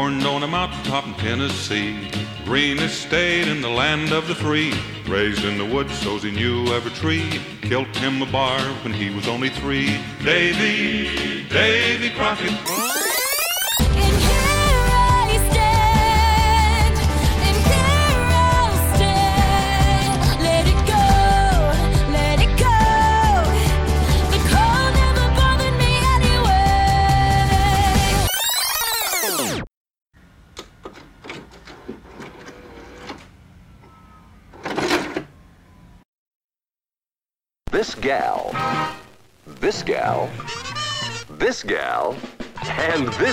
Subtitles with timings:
[0.00, 2.10] Born on a mountaintop in Tennessee,
[2.46, 4.72] greenest state in the land of the free.
[5.06, 7.38] Raised in the woods, so's he knew every tree.
[7.60, 10.00] Killed him a bar when he was only three.
[10.24, 12.89] Davy, Davy Crockett.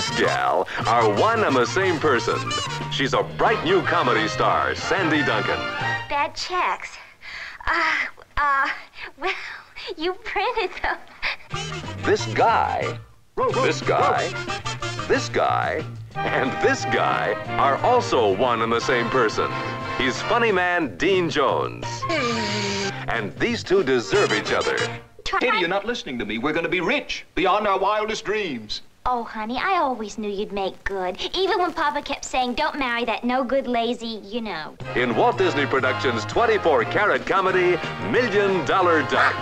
[0.08, 2.38] This gal are one and the same person.
[2.90, 5.58] She's a bright new comedy star, Sandy Duncan.
[6.08, 6.96] Bad checks.
[7.66, 7.94] Uh,
[8.36, 8.68] uh,
[9.18, 9.32] well,
[9.96, 10.98] you printed them.
[12.04, 12.98] This guy,
[13.36, 14.28] this guy,
[15.06, 19.50] this guy, and this guy are also one and the same person.
[19.98, 21.86] He's funny man Dean Jones.
[23.08, 24.76] And these two deserve each other.
[25.24, 26.38] Katie, you're not listening to me.
[26.38, 28.82] We're going to be rich beyond our wildest dreams.
[29.10, 31.16] Oh, honey, I always knew you'd make good.
[31.34, 34.76] Even when Papa kept saying, don't marry that no good, lazy, you know.
[34.96, 37.78] In Walt Disney Productions' 24 karat comedy,
[38.10, 39.34] Million Dollar Duck.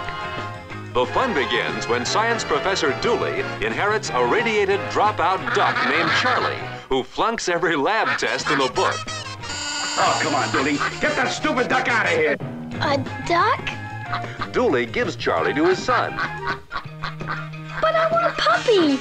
[0.95, 7.03] The fun begins when science professor Dooley inherits a radiated dropout duck named Charlie, who
[7.03, 8.95] flunks every lab test in the book.
[9.99, 10.77] Oh, come on, Dooley.
[11.01, 12.37] Get that stupid duck out of here.
[12.83, 14.53] A duck?
[14.53, 16.17] Dooley gives Charlie to his son.
[17.81, 18.99] But I want a puppy.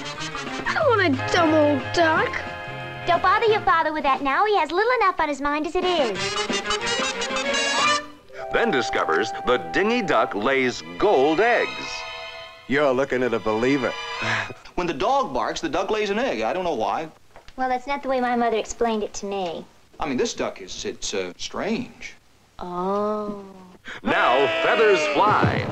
[0.68, 2.42] I don't want a dumb old duck.
[3.08, 4.46] Don't bother your father with that now.
[4.46, 6.18] He has little enough on his mind as it is.
[8.52, 12.02] Then discovers the dingy duck lays gold eggs.
[12.68, 13.94] You're looking at a believer.
[14.76, 16.42] When the dog barks, the duck lays an egg.
[16.42, 17.08] I don't know why.
[17.56, 19.66] Well, that's not the way my mother explained it to me.
[20.02, 22.14] I mean, this duck is, it's, uh, strange.
[22.60, 23.46] Oh.
[24.04, 25.66] Now feathers fly.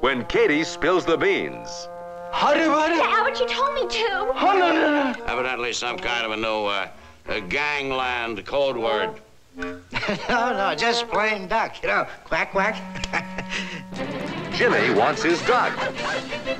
[0.00, 1.86] When Katie spills the beans.
[2.32, 3.00] Howdy, buddy.
[3.00, 4.08] Albert, you told me to.
[4.10, 5.24] Oh, no, no, no.
[5.26, 6.88] Evidently some kind of a new uh,
[7.26, 9.20] a gangland code word.
[9.56, 9.80] no,
[10.28, 12.06] no, just plain duck, you know.
[12.24, 12.76] Quack, quack.
[14.54, 15.72] Jimmy wants his duck.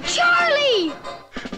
[0.05, 0.93] Charlie!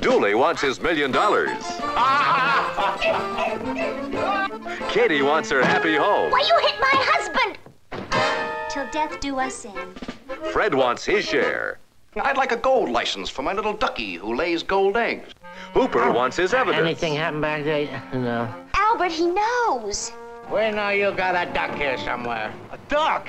[0.01, 1.51] Dooley wants his million dollars.
[4.91, 6.31] Katie wants her happy home.
[6.31, 7.59] Why, you hit my husband!
[8.71, 9.95] Till death do us in.
[10.53, 11.79] Fred wants his share.
[12.17, 15.35] I'd like a gold license for my little ducky who lays gold eggs.
[15.73, 16.85] Hooper oh, wants his evidence.
[16.85, 18.03] Anything happened back there?
[18.13, 18.49] No.
[18.75, 20.13] Albert, he knows.
[20.53, 22.53] We know you got a duck here somewhere.
[22.71, 23.29] A duck?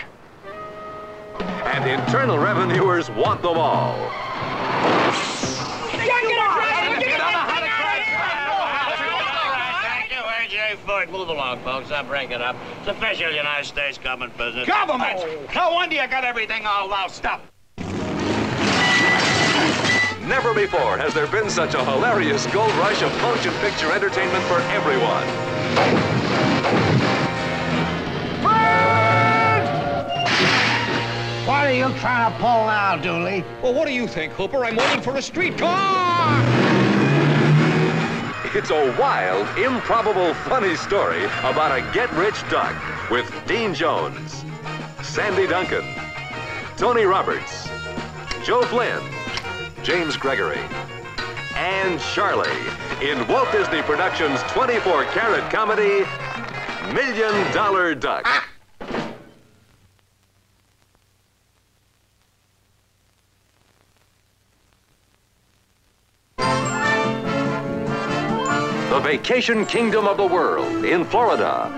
[1.40, 3.96] And internal revenuers want them all.
[3.96, 4.54] All right,
[9.82, 10.76] thank you, A.J.
[10.86, 11.10] Ford.
[11.10, 11.90] Move along, folks.
[11.92, 12.56] I'll break it up.
[12.80, 14.68] It's official United States government business.
[14.68, 15.20] Government!
[15.56, 17.42] No wonder you got everything all loused up.
[20.28, 24.60] Never before has there been such a hilarious gold rush of motion picture entertainment for
[24.74, 25.24] everyone.
[31.46, 33.46] What are you trying to pull now, Dooley?
[33.62, 34.66] Well, what do you think, Hooper?
[34.66, 36.42] I'm waiting for a streetcar!
[38.56, 42.76] It's a wild, improbable, funny story about a get-rich duck
[43.12, 44.44] with Dean Jones,
[45.04, 45.86] Sandy Duncan,
[46.78, 47.70] Tony Roberts,
[48.44, 49.04] Joe Flynn,
[49.86, 50.58] James Gregory,
[51.54, 52.50] and Charlie
[53.04, 56.04] in Walt Disney Productions' 24-karat comedy,
[56.92, 58.26] Million Dollar Duck.
[68.90, 71.72] The vacation kingdom of the world in Florida.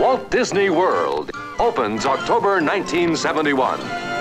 [0.00, 4.17] Walt Disney World opens October 1971.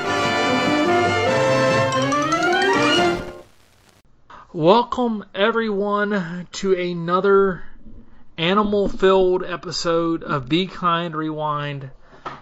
[4.58, 7.64] Welcome, everyone, to another
[8.40, 11.92] animal filled episode of Be Kind Rewind.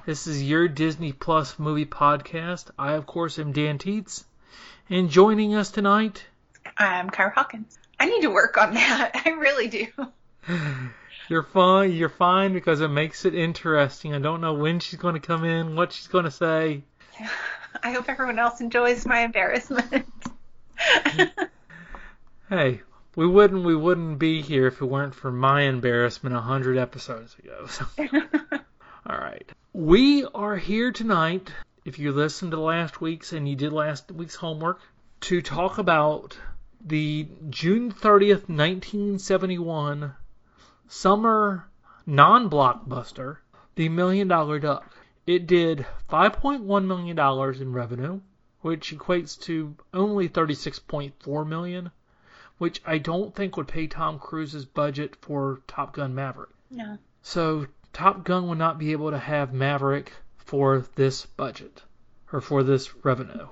[0.06, 2.72] This is your Disney Plus movie podcast.
[2.80, 4.24] I, of course, am Dan Teets.
[4.90, 6.26] And joining us tonight,
[6.78, 7.78] I'm Kyra Hawkins.
[8.00, 9.12] I need to work on that.
[9.26, 9.88] I really do.
[11.28, 11.92] you're fine.
[11.92, 14.14] You're fine because it makes it interesting.
[14.14, 16.82] I don't know when she's going to come in, what she's going to say.
[17.84, 20.06] I hope everyone else enjoys my embarrassment.
[22.48, 22.82] Hey,
[23.16, 27.36] we wouldn't we wouldn't be here if it weren't for my embarrassment a hundred episodes
[27.40, 27.66] ago.
[27.70, 27.86] So.
[29.10, 31.52] All right, we are here tonight.
[31.86, 34.80] If you listened to last week's and you did last week's homework,
[35.22, 36.38] to talk about
[36.86, 40.14] the June 30th, 1971
[40.88, 41.68] summer
[42.06, 43.38] non blockbuster,
[43.74, 44.96] The Million Dollar Duck.
[45.26, 47.20] It did $5.1 million
[47.60, 48.22] in revenue,
[48.62, 51.90] which equates to only $36.4 million,
[52.58, 56.50] which I don't think would pay Tom Cruise's budget for Top Gun Maverick.
[56.72, 56.98] No.
[57.22, 61.82] So Top Gun would not be able to have Maverick for this budget
[62.32, 63.48] or for this revenue.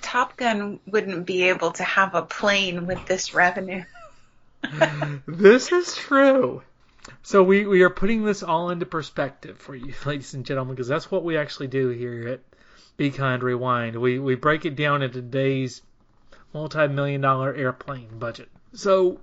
[0.00, 3.84] Top Gun wouldn't be able to have a plane with this revenue.
[5.26, 6.62] this is true.
[7.22, 10.88] So we, we are putting this all into perspective for you, ladies and gentlemen, because
[10.88, 12.40] that's what we actually do here at
[12.96, 13.96] Be Kind Rewind.
[13.96, 15.82] We we break it down into today's
[16.52, 18.48] multi-million dollar airplane budget.
[18.72, 19.20] So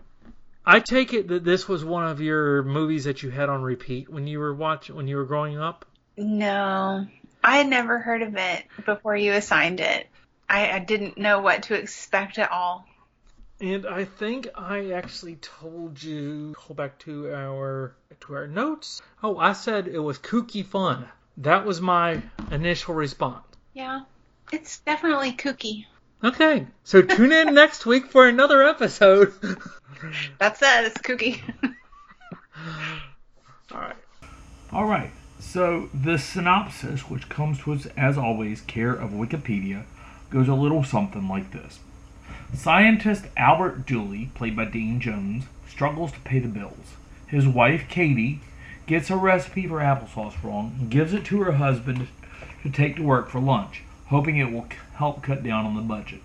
[0.65, 4.09] I take it that this was one of your movies that you had on repeat
[4.09, 5.85] when you were watching when you were growing up.
[6.17, 7.07] No,
[7.43, 10.07] I had never heard of it before you assigned it.
[10.49, 12.85] I, I didn't know what to expect at all.
[13.59, 19.01] And I think I actually told you go back to our to our notes.
[19.23, 21.07] Oh, I said it was kooky fun.
[21.37, 22.21] That was my
[22.51, 23.45] initial response.
[23.73, 24.01] Yeah,
[24.51, 25.85] it's definitely kooky.
[26.23, 29.33] Okay, so tune in next week for another episode.
[30.39, 30.85] That's it.
[30.85, 31.41] It's kooky.
[33.71, 33.95] All right.
[34.71, 35.11] All right.
[35.39, 39.83] So the synopsis, which comes to us as always, care of Wikipedia,
[40.31, 41.79] goes a little something like this.
[42.53, 46.95] Scientist Albert Dooley, played by Dean Jones, struggles to pay the bills.
[47.27, 48.41] His wife, Katie,
[48.87, 52.07] gets a recipe for applesauce wrong and gives it to her husband
[52.63, 55.81] to take to work for lunch, hoping it will c- help cut down on the
[55.81, 56.21] budget.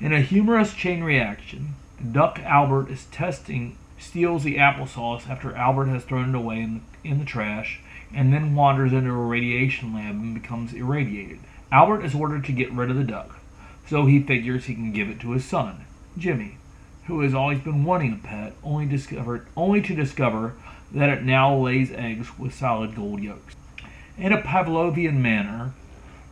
[0.00, 1.76] In a humorous chain reaction,
[2.10, 7.08] duck Albert is testing steals the applesauce after Albert has thrown it away in the,
[7.08, 7.80] in the trash
[8.12, 11.38] and then wanders into a radiation lab and becomes irradiated.
[11.70, 13.38] Albert is ordered to get rid of the duck,
[13.86, 15.84] so he figures he can give it to his son,
[16.18, 16.58] Jimmy,
[17.06, 20.54] who has always been wanting a pet, only discovered only to discover
[20.92, 23.54] that it now lays eggs with solid gold yolks.
[24.18, 25.72] In a Pavlovian manner,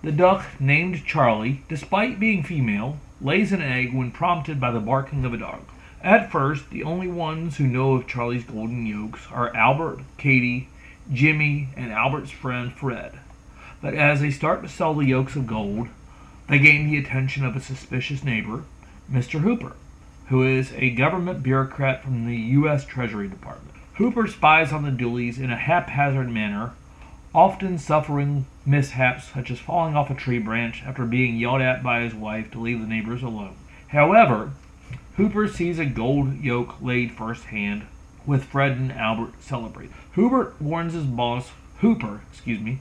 [0.02, 5.24] the duck, named Charlie, despite being female, lays an egg when prompted by the barking
[5.24, 5.62] of a dog.
[6.02, 10.68] At first, the only ones who know of Charlie's golden yolks are Albert, Katie,
[11.12, 13.18] Jimmy, and Albert's friend Fred.
[13.82, 15.88] But as they start to sell the yolks of gold,
[16.48, 18.64] they gain the attention of a suspicious neighbor,
[19.12, 19.40] Mr.
[19.40, 19.74] Hooper,
[20.28, 22.86] who is a government bureaucrat from the U.S.
[22.86, 23.76] Treasury Department.
[23.94, 26.72] Hooper spies on the Dooleys in a haphazard manner,
[27.34, 32.00] often suffering mishaps such as falling off a tree branch after being yelled at by
[32.00, 33.56] his wife to leave the neighbors alone.
[33.88, 34.52] However,
[35.16, 37.86] Hooper sees a gold yolk laid firsthand,
[38.26, 39.90] with Fred and Albert celebrate.
[40.12, 42.80] Hooper warns his boss, Hooper, excuse me,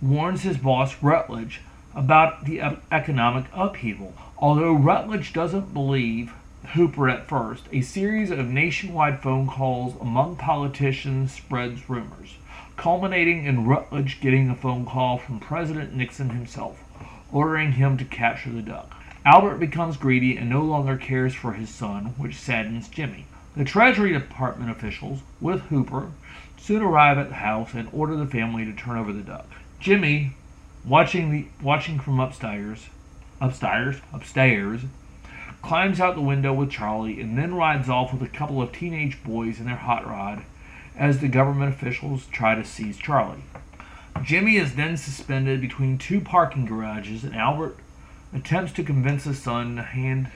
[0.00, 1.60] warns his boss Rutledge
[1.94, 2.60] about the
[2.92, 4.14] economic upheaval.
[4.38, 6.32] Although Rutledge doesn't believe
[6.74, 12.36] Hooper at first, a series of nationwide phone calls among politicians spreads rumors,
[12.78, 16.84] culminating in Rutledge getting a phone call from President Nixon himself,
[17.32, 18.94] ordering him to capture the duck.
[19.24, 23.26] Albert becomes greedy and no longer cares for his son, which saddens Jimmy.
[23.56, 26.12] The Treasury Department officials, with Hooper,
[26.56, 29.48] soon arrive at the house and order the family to turn over the duck.
[29.80, 30.34] Jimmy,
[30.84, 32.86] watching the watching from upstairs,
[33.40, 34.82] upstairs, upstairs,
[35.62, 39.22] climbs out the window with Charlie and then rides off with a couple of teenage
[39.24, 40.44] boys in their hot rod
[40.98, 43.44] as the government officials try to seize Charlie.
[44.22, 47.76] Jimmy is then suspended between two parking garages and Albert
[48.34, 50.30] attempts to convince his son to hand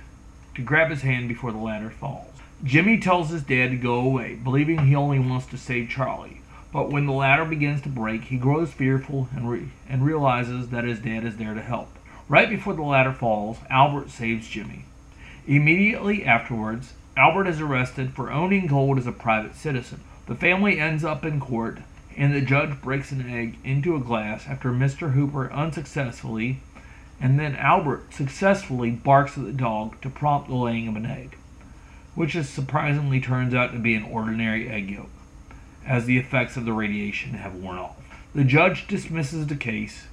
[0.54, 2.28] to grab his hand before the latter falls.
[2.62, 6.42] Jimmy tells his dad to go away, believing he only wants to save Charlie.
[6.72, 10.84] But when the latter begins to break, he grows fearful and, re- and realizes that
[10.84, 11.88] his dad is there to help.
[12.28, 14.84] Right before the latter falls, Albert saves Jimmy.
[15.46, 20.00] Immediately afterwards, Albert is arrested for owning gold as a private citizen.
[20.26, 21.80] The family ends up in court,
[22.16, 25.12] and the judge breaks an egg into a glass after Mr.
[25.12, 26.60] Hooper unsuccessfully,
[27.20, 31.36] and then Albert successfully barks at the dog to prompt the laying of an egg,
[32.14, 35.10] which is surprisingly turns out to be an ordinary egg yolk,
[35.86, 37.96] as the effects of the radiation have worn off.
[38.34, 40.06] The judge dismisses the case,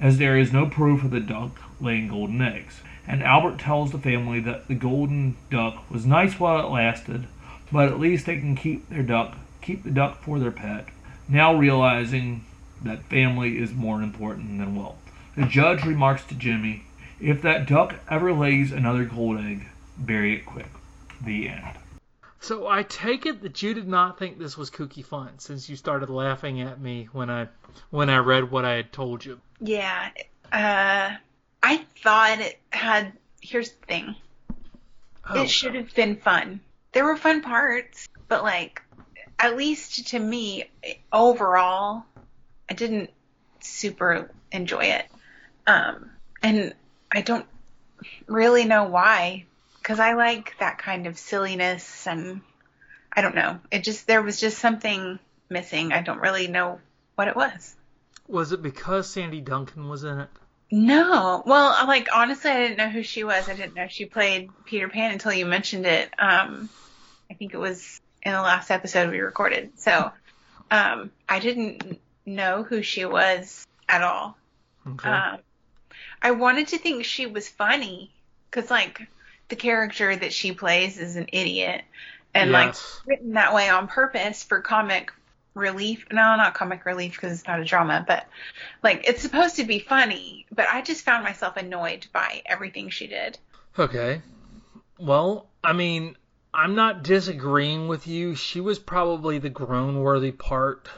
[0.00, 3.98] as there is no proof of the duck laying golden eggs and Albert tells the
[3.98, 7.26] family that the golden duck was nice while it lasted,
[7.70, 10.86] but at least they can keep their duck, keep the duck for their pet,
[11.28, 12.44] now realizing
[12.82, 14.98] that family is more important than wealth.
[15.36, 16.84] The judge remarks to Jimmy,
[17.20, 20.68] if that duck ever lays another gold egg, bury it quick.
[21.20, 21.78] The end.
[22.40, 25.74] So I take it that you did not think this was kooky fun since you
[25.74, 27.48] started laughing at me when I
[27.90, 29.40] when I read what I had told you.
[29.60, 30.10] Yeah.
[30.52, 31.16] Uh,
[31.62, 33.12] I thought it had.
[33.40, 34.14] Here's the thing.
[35.28, 36.60] Oh, it should have been fun.
[36.92, 38.82] There were fun parts, but like,
[39.38, 40.64] at least to me,
[41.12, 42.04] overall,
[42.68, 43.10] I didn't
[43.60, 45.06] super enjoy it.
[45.66, 46.10] Um,
[46.42, 46.74] and
[47.12, 47.46] I don't
[48.26, 49.44] really know why,
[49.78, 52.40] because I like that kind of silliness, and
[53.12, 53.60] I don't know.
[53.70, 55.18] It just there was just something
[55.48, 55.92] missing.
[55.92, 56.80] I don't really know
[57.14, 57.74] what it was.
[58.26, 60.28] Was it because Sandy Duncan was in it?
[60.70, 61.42] No.
[61.46, 63.48] Well, like honestly, I didn't know who she was.
[63.48, 66.10] I didn't know she played Peter Pan until you mentioned it.
[66.18, 66.68] Um,
[67.30, 69.72] I think it was in the last episode we recorded.
[69.76, 70.10] So,
[70.70, 74.36] um, I didn't know who she was at all.
[74.86, 75.08] Okay.
[75.08, 75.38] Um,
[76.20, 78.10] I wanted to think she was funny
[78.50, 79.06] because, like,
[79.48, 81.82] the character that she plays is an idiot,
[82.34, 82.74] and like
[83.06, 85.12] written that way on purpose for comic
[85.54, 86.04] relief.
[86.10, 88.26] No, not comic relief because it's not a drama, but
[88.82, 90.37] like it's supposed to be funny.
[90.58, 93.38] But I just found myself annoyed by everything she did.
[93.78, 94.22] Okay.
[94.98, 96.16] Well, I mean,
[96.52, 98.34] I'm not disagreeing with you.
[98.34, 100.88] She was probably the groan worthy part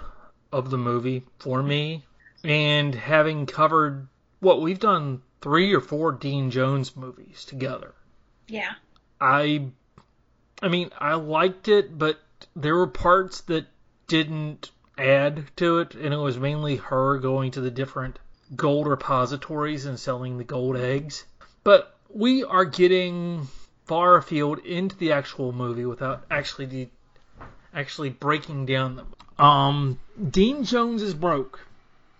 [0.50, 2.06] of the movie for me.
[2.42, 7.92] And having covered what we've done three or four Dean Jones movies together.
[8.48, 8.76] Yeah.
[9.20, 9.72] I
[10.62, 12.18] I mean, I liked it, but
[12.56, 13.66] there were parts that
[14.06, 18.18] didn't add to it, and it was mainly her going to the different
[18.54, 21.24] gold repositories and selling the gold eggs.
[21.62, 23.48] But we are getting
[23.86, 26.90] far afield into the actual movie without actually
[27.74, 29.14] actually breaking down them.
[29.38, 29.98] Um,
[30.30, 31.60] Dean Jones is broke,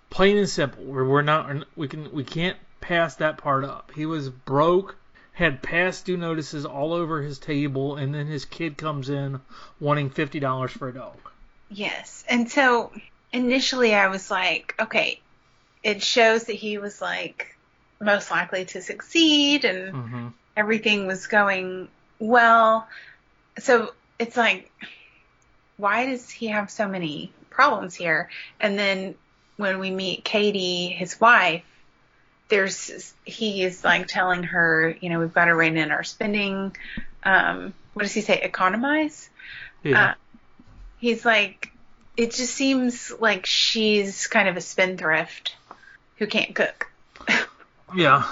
[0.09, 0.85] plain and simple.
[0.85, 3.93] We're, we're not we can we can't pass that part up.
[3.95, 4.97] He was broke,
[5.33, 9.41] had past due notices all over his table, and then his kid comes in
[9.79, 11.17] wanting fifty dollars for a dog.
[11.69, 12.25] Yes.
[12.29, 12.93] And so
[13.33, 15.21] initially I was like, okay,
[15.83, 17.57] it shows that he was like
[18.01, 20.29] most likely to succeed and Mm-hmm.
[20.57, 22.89] everything was going well.
[23.59, 24.71] So it's like,
[25.77, 28.29] why does he have so many problems here?
[28.61, 29.15] And then
[29.57, 31.63] when we meet Katie, his wife,
[32.49, 36.77] there's he is like telling her, you know, we've got to rein in our spending.
[37.23, 38.41] Um, what does he say?
[38.41, 39.31] Economize.
[39.83, 40.11] Yeah.
[40.11, 40.15] Uh,
[40.99, 41.71] he's like,
[42.17, 45.57] it just seems like she's kind of a spendthrift
[46.21, 46.89] who can't cook.
[47.97, 48.25] Yeah,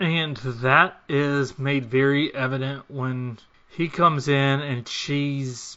[0.00, 3.38] and that is made very evident when
[3.76, 5.76] he comes in and she's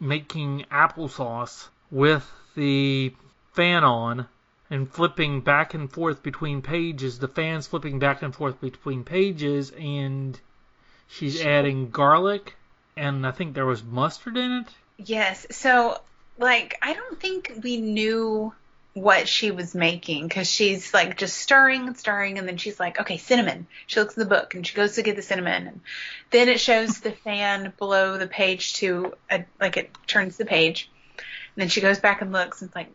[0.00, 3.14] making applesauce with the
[3.52, 4.26] fan on
[4.70, 7.18] and flipping back and forth between pages.
[7.18, 10.40] The fan's flipping back and forth between pages, and
[11.06, 12.56] she's adding garlic,
[12.96, 14.66] and I think there was mustard in it.
[14.96, 15.46] Yes.
[15.50, 16.00] So,
[16.38, 18.52] like, I don't think we knew
[18.94, 23.00] what she was making because she's like just stirring and stirring, and then she's like,
[23.00, 23.66] okay, cinnamon.
[23.86, 25.80] She looks in the book and she goes to get the cinnamon, and
[26.30, 30.90] then it shows the fan below the page to a, like it turns the page,
[31.16, 32.90] and then she goes back and looks and it's like,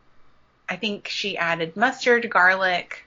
[0.68, 3.06] I think she added mustard, garlic,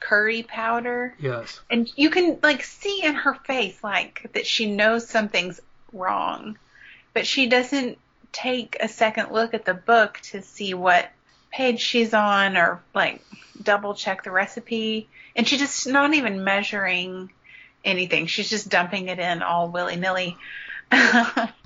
[0.00, 1.14] curry powder.
[1.20, 1.60] Yes.
[1.68, 5.60] And you can like see in her face like that she knows something's
[5.92, 6.58] wrong,
[7.12, 7.98] but she doesn't
[8.32, 11.10] take a second look at the book to see what
[11.50, 13.24] page she's on or like
[13.62, 15.08] double check the recipe.
[15.36, 17.30] And she just not even measuring
[17.84, 18.26] anything.
[18.26, 20.36] She's just dumping it in all willy nilly.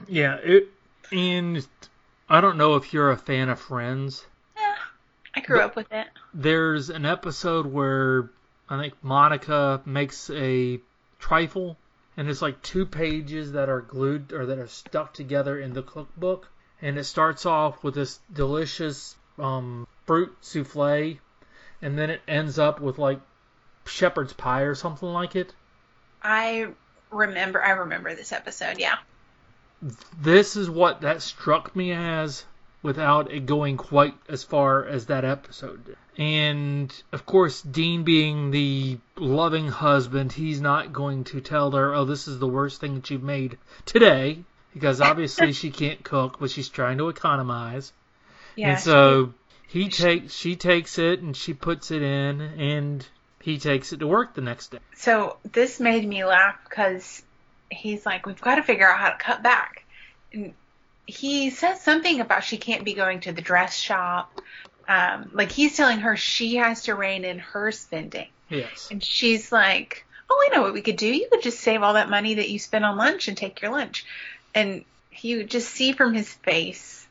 [0.07, 0.69] Yeah, it
[1.11, 1.67] and
[2.29, 4.26] I don't know if you're a fan of Friends.
[4.57, 4.75] Yeah,
[5.35, 6.09] I grew up with it.
[6.35, 8.31] There's an episode where
[8.69, 10.81] I think Monica makes a
[11.19, 11.79] trifle,
[12.17, 15.83] and it's like two pages that are glued or that are stuck together in the
[15.83, 16.50] cookbook.
[16.83, 21.19] And it starts off with this delicious um, fruit souffle,
[21.83, 23.21] and then it ends up with like
[23.87, 25.55] shepherd's pie or something like it.
[26.23, 26.69] I
[27.11, 28.97] remember I remember this episode, yeah.
[30.21, 32.45] This is what that struck me as
[32.83, 35.97] without it going quite as far as that episode did.
[36.17, 42.05] And of course, Dean being the loving husband, he's not going to tell her, "Oh,
[42.05, 46.50] this is the worst thing that you've made today," because obviously she can't cook, but
[46.50, 47.93] she's trying to economize.
[48.57, 48.71] Yeah.
[48.71, 49.35] and so
[49.69, 53.07] he takes, she takes it and she puts it in, and
[53.43, 54.79] he takes it to work the next day.
[54.97, 57.23] So this made me laugh because
[57.71, 59.85] he's like, we've got to figure out how to cut back.
[60.33, 60.55] And
[61.07, 64.41] he says something about she can't be going to the dress shop.
[64.89, 68.29] Um, like he's telling her she has to rein in her spending.
[68.49, 68.89] Yes.
[68.91, 71.07] And she's like, oh, I know what we could do.
[71.07, 73.73] You could just save all that money that you spend on lunch and take your
[73.73, 74.07] lunch.
[74.55, 74.85] And
[75.21, 77.07] you just see from his face,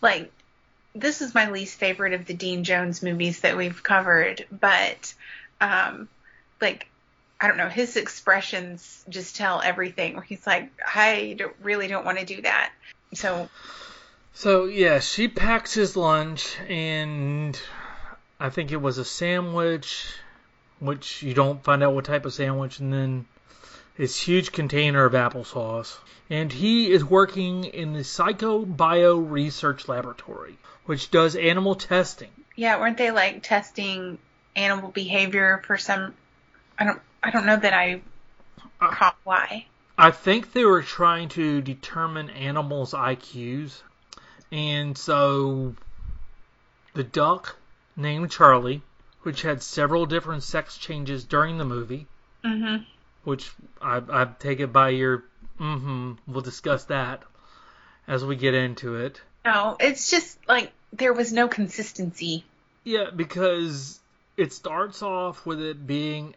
[0.00, 0.30] like,
[0.94, 5.14] this is my least favorite of the Dean Jones movies that we've covered, but,
[5.60, 6.08] um,
[6.60, 6.86] like,
[7.40, 12.18] I don't know, his expressions just tell everything he's like, I don't, really don't want
[12.18, 12.72] to do that.
[13.12, 13.48] So,
[14.32, 17.58] So yeah, she packs his lunch, and
[18.40, 20.06] I think it was a sandwich,
[20.80, 23.26] which you don't find out what type of sandwich, and then
[23.96, 25.96] this huge container of applesauce.
[26.30, 32.30] And he is working in the Psychobio Research Laboratory, which does animal testing.
[32.56, 34.18] Yeah, weren't they like testing
[34.54, 36.14] animal behavior for some?
[36.78, 37.00] I don't.
[37.22, 38.02] I don't know that I
[38.80, 39.66] caught why.
[39.96, 43.80] I think they were trying to determine animals' IQs.
[44.52, 45.74] And so
[46.92, 47.56] the duck
[47.96, 48.82] named Charlie,
[49.22, 52.06] which had several different sex changes during the movie,
[52.44, 52.84] Mhm.
[53.24, 53.50] which
[53.80, 55.24] I, I take it by your
[55.58, 57.22] mm-hmm, we'll discuss that
[58.06, 59.20] as we get into it.
[59.44, 62.44] No, it's just like there was no consistency.
[62.84, 64.00] Yeah, because
[64.36, 66.34] it starts off with it being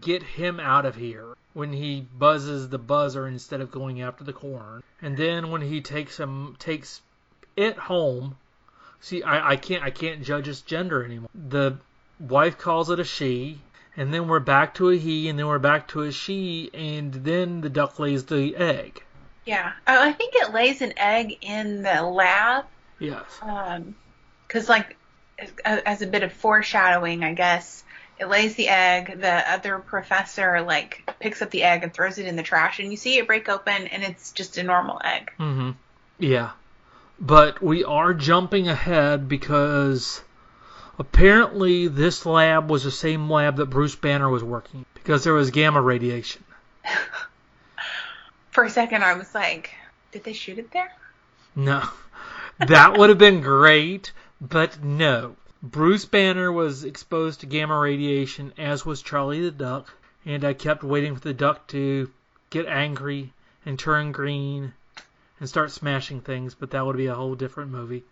[0.00, 4.32] get him out of here when he buzzes the buzzer instead of going after the
[4.32, 4.82] corn.
[5.02, 7.00] And then when he takes him takes
[7.56, 8.36] it home.
[9.00, 11.30] See, I, I can't I can't judge its gender anymore.
[11.34, 11.76] The
[12.18, 13.60] wife calls it a she,
[13.96, 17.12] and then we're back to a he, and then we're back to a she, and
[17.12, 19.02] then the duck lays the egg.
[19.44, 22.64] Yeah, oh, I think it lays an egg in the lab.
[22.98, 23.24] Yes.
[23.42, 23.94] Um,
[24.46, 24.96] because like
[25.38, 27.84] as, as a bit of foreshadowing, I guess
[28.18, 29.20] it lays the egg.
[29.20, 32.90] The other professor like picks up the egg and throws it in the trash, and
[32.90, 35.32] you see it break open, and it's just a normal egg.
[35.38, 35.70] Mm-hmm.
[36.18, 36.52] Yeah.
[37.20, 40.22] But we are jumping ahead because
[40.98, 45.50] apparently this lab was the same lab that Bruce Banner was working because there was
[45.50, 46.44] gamma radiation.
[48.54, 49.74] For a second, I was like,
[50.12, 50.92] did they shoot it there?
[51.56, 51.82] No.
[52.68, 55.34] That would have been great, but no.
[55.60, 59.92] Bruce Banner was exposed to gamma radiation, as was Charlie the Duck,
[60.24, 62.08] and I kept waiting for the duck to
[62.50, 63.32] get angry
[63.66, 64.72] and turn green
[65.40, 68.04] and start smashing things, but that would be a whole different movie.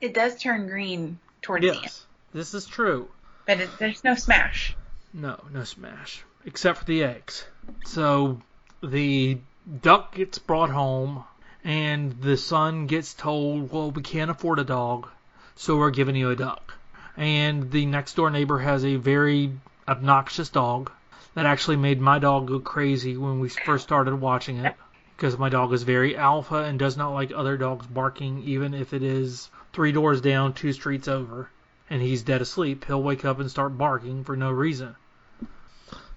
[0.00, 3.08] It does turn green towards the end, Yes, this is true.
[3.46, 4.76] but it, there's no smash.
[5.12, 6.22] No, no smash.
[6.46, 7.44] Except for the eggs.
[7.84, 8.40] So
[8.80, 9.38] the
[9.80, 11.22] duck gets brought home,
[11.62, 15.08] and the son gets told, Well, we can't afford a dog,
[15.54, 16.74] so we're giving you a duck.
[17.16, 19.52] And the next door neighbor has a very
[19.86, 20.90] obnoxious dog
[21.34, 24.74] that actually made my dog go crazy when we first started watching it.
[25.16, 28.92] Because my dog is very alpha and does not like other dogs barking, even if
[28.92, 31.48] it is three doors down, two streets over,
[31.88, 32.84] and he's dead asleep.
[32.86, 34.96] He'll wake up and start barking for no reason.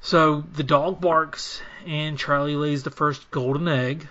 [0.02, 4.08] So the dog barks, and Charlie lays the first golden egg,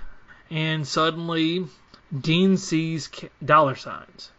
[0.51, 1.67] and suddenly
[2.19, 3.11] Dean sees
[3.45, 4.31] dollar signs.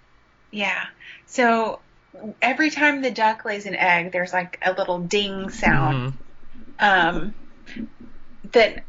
[0.52, 0.86] Yeah.
[1.26, 1.80] So
[2.42, 6.14] every time the duck lays an egg, there's like a little ding sound.
[6.80, 7.34] Um,
[8.52, 8.84] that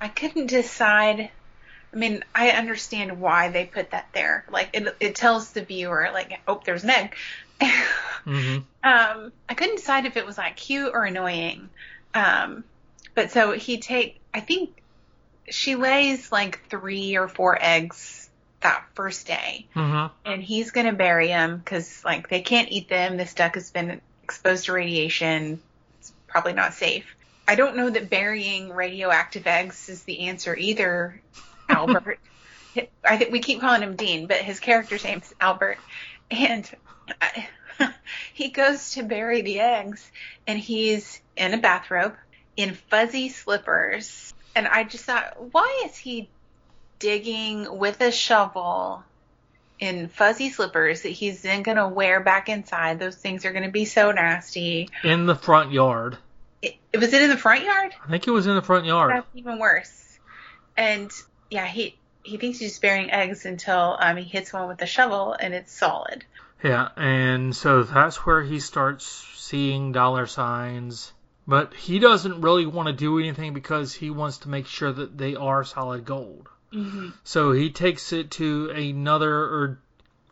[0.00, 1.30] I couldn't decide.
[1.92, 4.44] I mean, I understand why they put that there.
[4.50, 7.14] Like it, it tells the viewer, like, oh, there's an egg.
[7.60, 8.58] Mm-hmm.
[8.82, 11.68] Um, I couldn't decide if it was like cute or annoying.
[12.14, 12.64] Um,
[13.14, 14.70] but so he take, I think
[15.50, 18.30] she lays like three or four eggs
[18.62, 20.14] that first day, Mm-hmm.
[20.24, 23.18] and he's gonna bury them because like they can't eat them.
[23.18, 25.60] This duck has been exposed to radiation.
[25.98, 27.14] It's probably not safe.
[27.46, 31.20] I don't know that burying radioactive eggs is the answer either,
[31.68, 32.18] Albert.
[33.04, 35.76] I think we keep calling him Dean, but his character's name is Albert,
[36.30, 36.66] and
[38.34, 40.10] he goes to bury the eggs,
[40.46, 42.14] and he's in a bathrobe,
[42.56, 46.28] in fuzzy slippers, and I just thought, why is he
[46.98, 49.04] digging with a shovel
[49.78, 52.98] in fuzzy slippers that he's then gonna wear back inside?
[52.98, 54.88] Those things are gonna be so nasty.
[55.04, 56.18] In the front yard.
[56.62, 57.94] It, was it in the front yard?
[58.04, 59.12] I think it was in the front yard.
[59.14, 60.18] That's even worse.
[60.76, 61.10] And
[61.50, 64.86] yeah, he he thinks he's just burying eggs until um, he hits one with a
[64.86, 66.24] shovel and it's solid.
[66.62, 71.12] Yeah, and so that's where he starts seeing dollar signs.
[71.46, 75.16] But he doesn't really want to do anything because he wants to make sure that
[75.18, 76.48] they are solid gold.
[76.72, 77.08] Mm-hmm.
[77.24, 79.80] So he takes it to another, or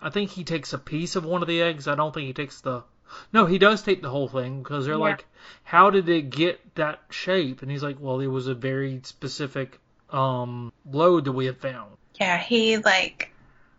[0.01, 1.89] I think he takes a piece of one of the eggs.
[1.89, 2.85] I don't think he takes the.
[3.33, 5.01] No, he does take the whole thing because they're Yeah.
[5.01, 5.25] like,
[5.65, 9.81] "How did it get that shape?" And he's like, "Well, it was a very specific
[10.11, 13.33] um lode that we had found." Yeah, he like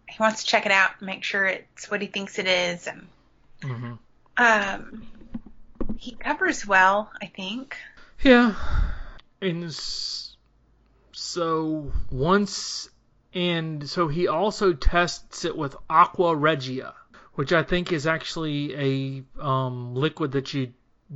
[0.09, 2.87] he wants to check it out and make sure it's what he thinks it is,
[2.87, 3.07] and
[3.61, 3.93] hmm
[4.39, 5.05] um,
[5.97, 7.75] he covers well, I think.
[8.21, 8.55] Yeah.
[9.41, 9.71] And
[11.11, 12.89] so once,
[13.33, 16.93] and so he also tests it with Aqua Regia,
[17.33, 20.73] which I think is actually a um, liquid that you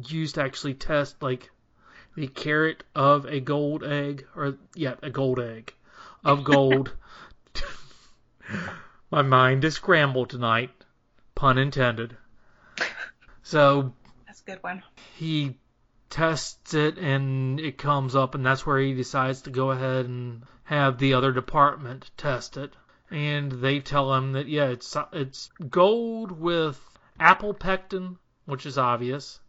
[0.07, 1.49] use to actually test like
[2.15, 5.73] the carat of a gold egg, or yeah, a gold egg
[6.25, 6.91] of gold.
[9.13, 10.71] My mind is scrambled tonight,
[11.35, 12.17] pun intended.
[13.43, 13.93] So
[14.25, 14.81] That's a good one.
[15.15, 15.53] he
[16.09, 20.41] tests it and it comes up and that's where he decides to go ahead and
[20.63, 22.73] have the other department test it
[23.11, 26.79] and they tell him that yeah it's it's gold with
[27.19, 29.39] apple pectin which is obvious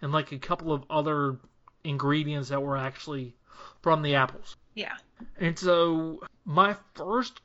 [0.00, 1.38] and like a couple of other
[1.84, 3.36] ingredients that were actually
[3.82, 4.96] from the apples Yeah.
[5.38, 7.40] and so my first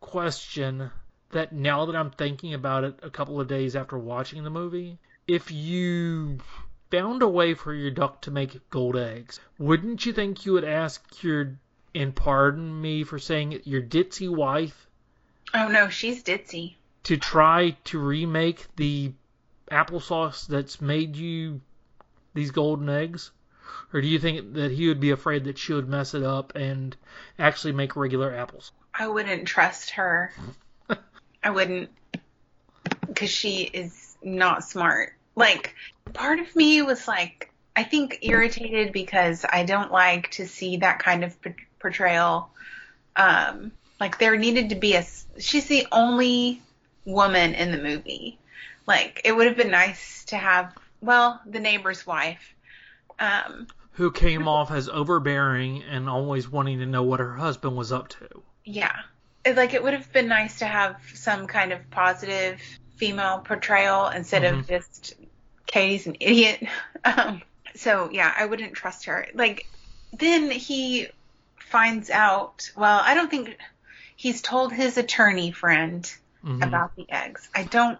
[0.00, 0.92] question
[1.30, 4.98] that now that I'm thinking about it a couple of days after watching the movie,
[5.26, 6.38] if you
[6.90, 10.64] found a way for your duck to make gold eggs, wouldn't you think you would
[10.64, 11.54] ask your
[11.94, 14.86] and pardon me for saying it, your ditzy wife
[15.54, 16.74] Oh no, she's ditzy.
[17.04, 19.12] to try to remake the
[19.70, 21.60] applesauce that's made you
[22.34, 23.30] these golden eggs?
[23.92, 26.54] Or do you think that he would be afraid that she would mess it up
[26.54, 26.94] and
[27.38, 28.72] actually make regular apples?
[28.94, 30.32] I wouldn't trust her.
[31.48, 31.88] I wouldn't,
[33.06, 35.14] because she is not smart.
[35.34, 35.74] Like,
[36.12, 40.98] part of me was like, I think irritated because I don't like to see that
[40.98, 41.34] kind of
[41.78, 42.50] portrayal.
[43.16, 45.06] Um, like, there needed to be a.
[45.38, 46.60] She's the only
[47.06, 48.38] woman in the movie.
[48.86, 52.54] Like, it would have been nice to have, well, the neighbor's wife.
[53.18, 57.90] Um, who came off as overbearing and always wanting to know what her husband was
[57.90, 58.42] up to.
[58.66, 58.96] Yeah.
[59.56, 62.60] Like it would have been nice to have some kind of positive
[62.96, 64.58] female portrayal instead Mhm.
[64.60, 65.14] of just
[65.66, 66.62] Katie's an idiot.
[67.04, 67.42] Um,
[67.76, 69.28] so yeah, I wouldn't trust her.
[69.34, 69.66] Like
[70.12, 71.06] then he
[71.58, 72.70] finds out.
[72.76, 73.56] Well, I don't think
[74.16, 76.10] he's told his attorney friend
[76.44, 76.64] Mhm.
[76.66, 77.48] about the eggs.
[77.54, 77.98] I don't.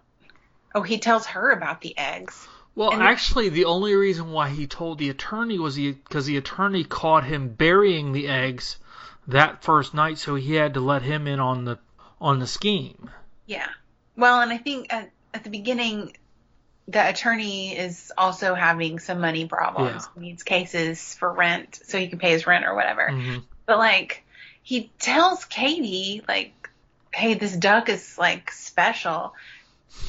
[0.74, 2.46] Oh, he tells her about the eggs.
[2.74, 6.84] Well, And- actually, the only reason why he told the attorney was because the attorney
[6.84, 8.76] caught him burying the eggs
[9.28, 11.78] that first night, so he had to let him in on the
[12.20, 13.10] on the scheme.
[13.46, 13.68] Yeah.
[14.16, 16.16] Well, and I think at, at the beginning,
[16.88, 20.08] the attorney is also having some money problems.
[20.14, 23.08] He needs cases for rent so he can pay his rent or whatever.
[23.10, 23.44] Mhm.
[23.66, 24.24] But like,
[24.62, 26.70] he tells Katie like,
[27.12, 29.34] "Hey, this duck is like special,"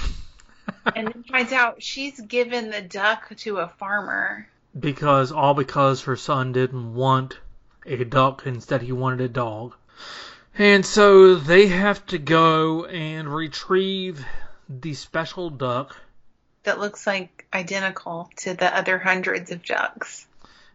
[0.95, 4.47] and then finds out she's given the duck to a farmer.
[4.79, 7.37] Because all because her son didn't want
[7.85, 9.75] a duck, instead he wanted a dog.
[10.57, 14.25] And so they have to go and retrieve
[14.67, 15.95] the special duck.
[16.63, 20.27] That looks like identical to the other hundreds of ducks.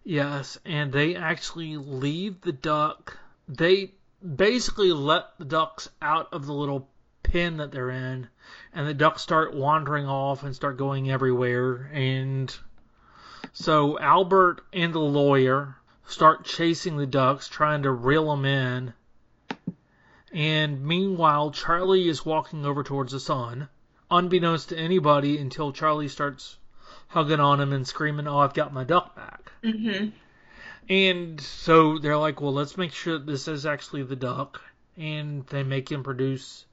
[0.02, 3.18] Yes, and they actually leave the duck.
[3.48, 3.92] They
[4.24, 6.88] basically let the ducks out of the little
[7.22, 8.28] pen that they're in,
[8.72, 11.90] and the ducks start wandering off and start going everywhere.
[11.92, 12.54] And
[13.52, 18.94] so Albert and the lawyer start chasing the ducks, trying to reel them in.
[20.32, 23.68] And meanwhile, Charlie is walking over towards the son,
[24.10, 26.58] unbeknownst to anybody until Charlie starts
[27.08, 29.52] hugging on him and screaming, Oh, I've got my duck back.
[29.62, 30.08] Mm-hmm.
[30.88, 34.60] And so they're like, well, let's make sure this is actually the duck.
[34.96, 36.66] And they make him produce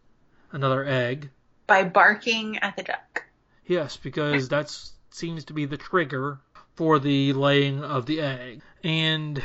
[0.52, 1.30] another egg.
[1.68, 3.26] By barking at the duck.
[3.66, 4.76] Yes, because that
[5.12, 6.40] seems to be the trigger
[6.82, 8.60] for the laying of the egg.
[8.84, 9.40] And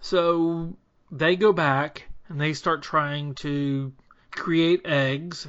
[0.00, 0.74] so
[1.10, 3.92] they go back and they start trying to
[4.30, 5.46] create eggs.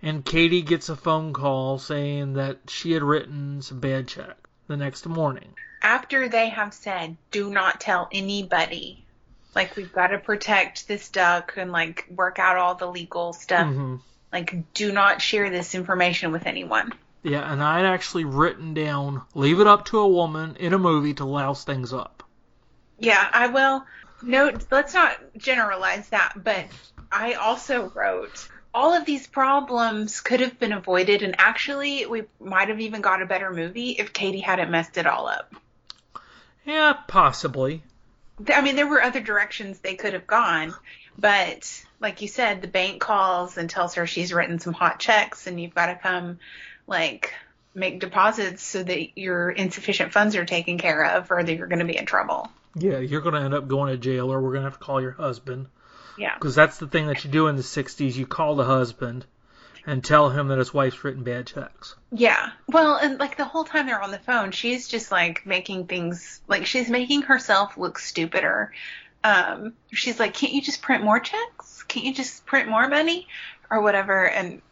[0.00, 4.78] And Katie gets a phone call saying that she had written some bad check the
[4.78, 5.52] next morning.
[5.82, 9.04] after they have said, do not tell anybody,
[9.54, 13.66] like we've got to protect this duck and like work out all the legal stuff,
[13.66, 13.96] hmm
[14.32, 16.90] like do not share this information with anyone.
[17.22, 21.14] Yeah, and I'd actually written down leave it up to a woman in a movie
[21.14, 22.24] to louse things up.
[22.98, 23.84] Yeah, I will.
[24.22, 26.66] No, let's not generalize that, but
[27.10, 32.68] I also wrote all of these problems could have been avoided, and actually, we might
[32.68, 35.54] have even got a better movie if Katie hadn't messed it all up.
[36.64, 37.82] Yeah, possibly.
[38.52, 40.74] I mean, there were other directions they could have gone,
[41.18, 45.46] but like you said, the bank calls and tells her she's written some hot checks
[45.46, 46.38] and you've got to come,
[46.86, 47.34] like,
[47.74, 51.78] make deposits so that your insufficient funds are taken care of or that you're going
[51.78, 52.50] to be in trouble.
[52.74, 54.84] Yeah, you're going to end up going to jail or we're going to have to
[54.84, 55.66] call your husband.
[56.18, 56.34] Yeah.
[56.34, 58.14] Because that's the thing that you do in the 60s.
[58.14, 59.26] You call the husband
[59.86, 61.96] and tell him that his wife's written bad checks.
[62.10, 62.50] Yeah.
[62.68, 66.40] Well, and like the whole time they're on the phone, she's just like making things
[66.46, 68.72] like she's making herself look stupider.
[69.24, 71.84] Um, she's like, "Can't you just print more checks?
[71.84, 73.28] Can't you just print more money
[73.70, 74.62] or whatever?" And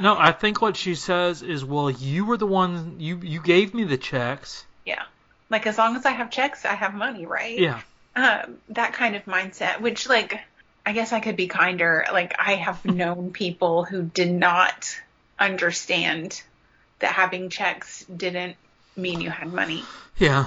[0.00, 3.74] No, I think what she says is, well, you were the one, you, you gave
[3.74, 4.64] me the checks.
[4.84, 5.02] yeah,
[5.50, 7.58] like as long as I have checks, I have money, right?
[7.58, 7.80] Yeah.
[8.16, 10.40] Um, that kind of mindset, which like
[10.88, 12.06] I guess I could be kinder.
[12.10, 14.98] Like I have known people who did not
[15.38, 16.42] understand
[17.00, 18.56] that having checks didn't
[18.96, 19.84] mean you had money.
[20.16, 20.46] Yeah.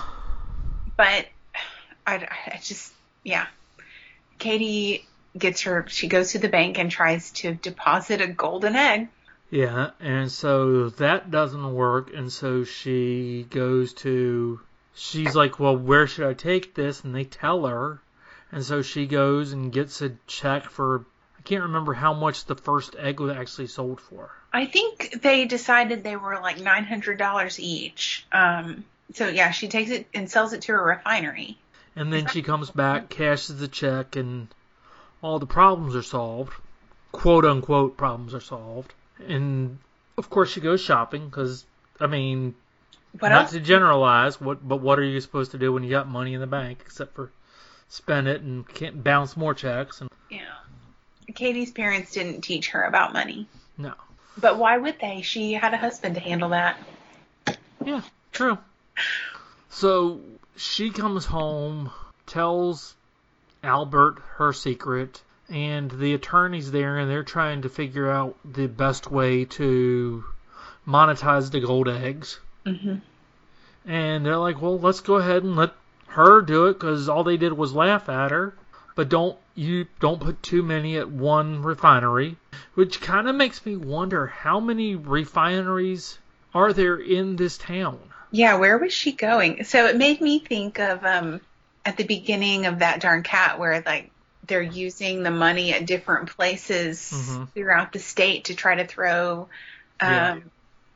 [0.97, 1.27] But
[2.07, 2.91] I, I just,
[3.23, 3.45] yeah.
[4.39, 5.05] Katie
[5.37, 9.09] gets her, she goes to the bank and tries to deposit a golden egg.
[9.51, 14.61] Yeah, and so that doesn't work, and so she goes to.
[14.95, 17.03] She's like, well, where should I take this?
[17.03, 18.01] And they tell her,
[18.51, 21.05] and so she goes and gets a check for.
[21.37, 24.29] I can't remember how much the first egg was actually sold for.
[24.53, 28.25] I think they decided they were like $900 each.
[28.31, 31.57] Um, so yeah, she takes it and sells it to a refinery.
[31.95, 34.47] And then she comes back, cashes the check, and
[35.21, 36.53] all the problems are solved.
[37.11, 38.93] Quote unquote problems are solved.
[39.27, 39.77] And
[40.17, 41.65] of course, she goes shopping because,
[41.99, 42.55] I mean,
[43.19, 43.51] What not else?
[43.51, 46.41] to generalize, what but what are you supposed to do when you got money in
[46.41, 47.31] the bank except for
[47.89, 50.01] spend it and can't bounce more checks?
[50.01, 50.41] And Yeah.
[51.33, 53.47] Katie's parents didn't teach her about money.
[53.77, 53.93] no,
[54.37, 55.21] But why would they?
[55.21, 56.77] She had a husband to handle that.
[57.83, 58.57] Yeah, true.
[59.69, 60.19] So
[60.57, 61.89] she comes home,
[62.27, 62.95] tells
[63.63, 69.11] Albert her secret, and the attorney's there, and they're trying to figure out the best
[69.11, 70.23] way to
[70.87, 72.39] monetize the gold eggs.
[72.65, 72.95] Mm-hmm.
[73.85, 75.73] And they're like, well, let's go ahead and let
[76.07, 78.53] her do it because all they did was laugh at her.
[78.95, 82.37] But don't you don't put too many at one refinery,
[82.73, 86.17] which kind of makes me wonder how many refineries
[86.53, 87.99] are there in this town.
[88.31, 89.63] Yeah, where was she going?
[89.63, 91.41] So it made me think of um
[91.85, 94.11] at the beginning of that darn cat where like
[94.47, 97.47] they're using the money at different places Mhm.
[97.53, 99.49] throughout the state to try to throw
[99.99, 100.39] um Yeah.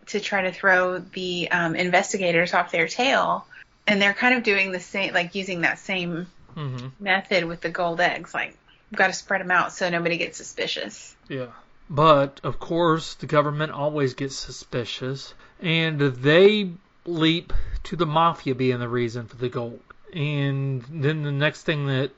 [0.08, 3.46] to try to throw the um investigators off their tail.
[3.88, 6.88] And they're kind of doing the same like using that same Mm-hmm.
[7.04, 8.56] method with the gold eggs like
[8.90, 11.14] we've got to spread them out so nobody gets suspicious.
[11.28, 11.48] Yeah.
[11.90, 16.72] But of course, the government always gets suspicious, and they
[17.06, 17.54] leap
[17.84, 19.82] to the mafia being the reason for the gold.
[20.14, 22.12] And then the next thing that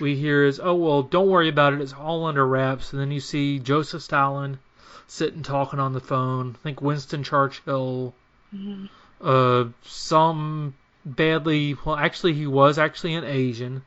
[0.00, 1.80] we hear is, "Oh well, don't worry about it.
[1.80, 4.58] It's all under wraps." And then you see Joseph Stalin
[5.06, 6.56] sitting talking on the phone.
[6.58, 8.14] I think Winston Churchill,
[8.54, 8.88] Mhm.
[9.20, 10.74] uh, some
[11.04, 11.76] badly.
[11.84, 13.82] Well, actually, he was actually an Asian,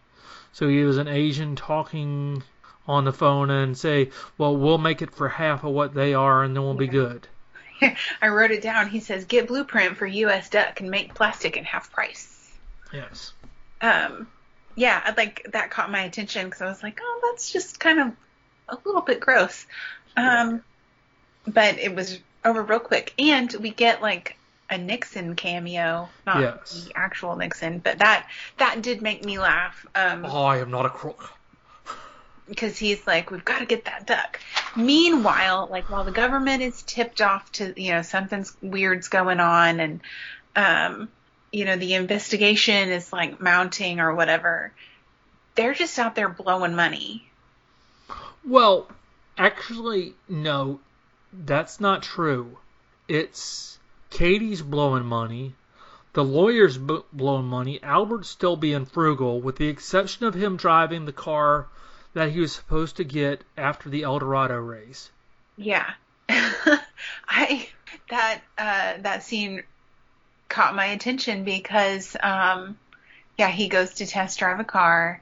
[0.54, 2.44] so he was an Asian talking
[2.88, 6.44] on the phone and say, "Well, we'll make it for half of what they are,
[6.44, 7.28] and then we'll be good."
[8.22, 8.88] I wrote it down.
[8.90, 10.50] He says, "Get blueprint for U.S.
[10.50, 12.54] duck and make plastic at half price."
[12.94, 13.34] Yes.
[13.82, 14.28] Um,
[14.76, 18.00] yeah, I like that caught my attention because I was like, "Oh, that's just kind
[18.00, 18.12] of
[18.70, 19.66] a little bit gross."
[20.18, 20.64] Um,
[21.48, 24.38] but it was over real quick, and we get like
[24.70, 26.86] a Nixon cameo, not Yes.
[26.86, 29.86] the actual Nixon, but that that did make me laugh.
[29.96, 31.32] Um, I am not a crook.
[32.50, 34.40] because he's like, we've got to get that duck.
[34.76, 39.80] Meanwhile, like while the government is tipped off to, you know, something's weird's going on
[39.80, 40.02] and,
[40.56, 41.10] um,
[41.56, 44.74] you know, the investigation is like mounting or whatever,
[45.56, 47.26] they're just out there blowing money.
[48.46, 48.90] Well,
[49.38, 50.82] actually, no,
[51.32, 52.58] that's not true.
[53.08, 55.56] It's Katie's blowing money,
[56.12, 61.06] the lawyer's b- blowing money, Albert's still being frugal, with the exception of him driving
[61.06, 61.68] the car
[62.14, 65.10] that he was supposed to get after the El Dorado race.
[65.56, 65.90] Yeah.
[66.30, 67.70] I
[68.10, 69.64] that uh that scene
[70.56, 72.78] caught my attention because um
[73.38, 75.22] yeah, he goes to test drive a car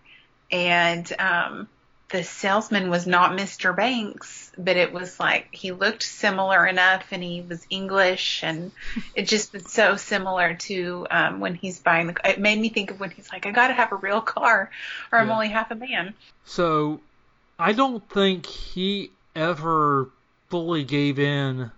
[0.51, 1.67] and um
[2.09, 3.75] the salesman was not Mr.
[3.75, 8.71] Banks, but it was like he looked similar enough and he was English and
[9.15, 12.91] it just was so similar to um when he's buying the it made me think
[12.91, 14.69] of when he's like I got to have a real car
[15.11, 15.33] or I'm Yeah.
[15.33, 16.13] only half a man.
[16.45, 17.01] So,
[17.57, 20.09] I don't think he ever
[20.49, 21.71] fully gave in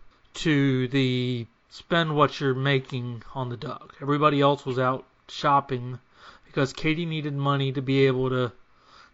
[0.43, 3.95] to the spend what you're making on the duck.
[4.01, 5.99] Everybody else was out shopping
[6.45, 8.53] because Katie needed money to be able to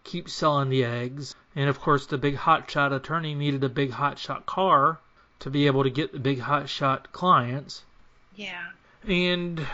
[0.03, 1.33] keep selling the eggs.
[1.55, 4.99] And of course, the big hotshot attorney needed a big hotshot car
[5.39, 7.83] to be able to get the big hotshot clients.
[8.35, 8.67] Yeah.
[9.07, 9.65] And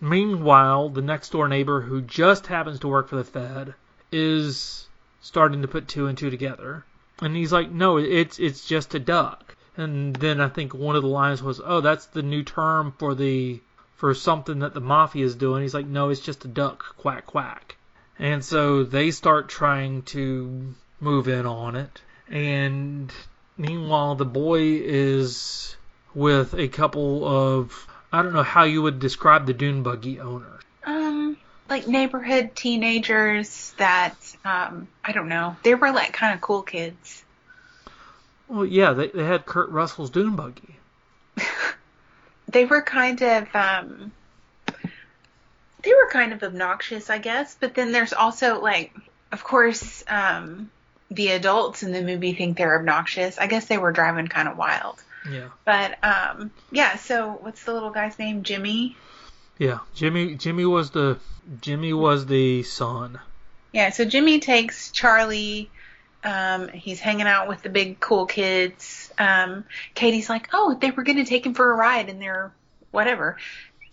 [0.00, 3.74] meanwhile, the next door neighbor who just happens to work for the Fed
[4.10, 4.88] is
[5.20, 6.84] starting to put two and two together.
[7.22, 9.45] And he's like, "No, it's it's just a duck."
[9.76, 13.14] And then I think one of the lines was, "Oh, that's the new term for
[13.14, 13.60] the
[13.96, 17.26] for something that the mafia is doing." He's like, "No, it's just a duck, quack
[17.26, 17.76] quack."
[18.18, 22.00] And so they start trying to move in on it.
[22.28, 23.12] And
[23.58, 25.76] meanwhile, the boy is
[26.14, 30.62] with a couple of I don't know how you would describe the dune buggy owners.
[30.84, 31.36] Um
[31.68, 35.56] like neighborhood teenagers that um I don't know.
[35.62, 37.24] They were like kind of cool kids.
[38.48, 40.76] Well, yeah, they they had Kurt Russell's dune buggy.
[42.48, 44.12] They were kind of um
[45.82, 48.94] they were kind of obnoxious, I guess, but then there's also like
[49.32, 50.70] of course um
[51.10, 53.38] the adults in the movie think they're obnoxious.
[53.38, 55.02] I guess they were driving kind of wild.
[55.30, 55.48] Yeah.
[55.64, 58.42] But um yeah, so what's the little guy's name?
[58.42, 58.96] Jimmy?
[59.58, 61.18] Yeah, Jimmy Jimmy was the
[61.60, 63.18] Jimmy was the son.
[63.72, 65.68] Yeah, so Jimmy takes Charlie.
[66.26, 69.12] Um, he's hanging out with the big cool kids.
[69.16, 72.52] Um, Katie's like, oh, they were going to take him for a ride in their
[72.90, 73.36] whatever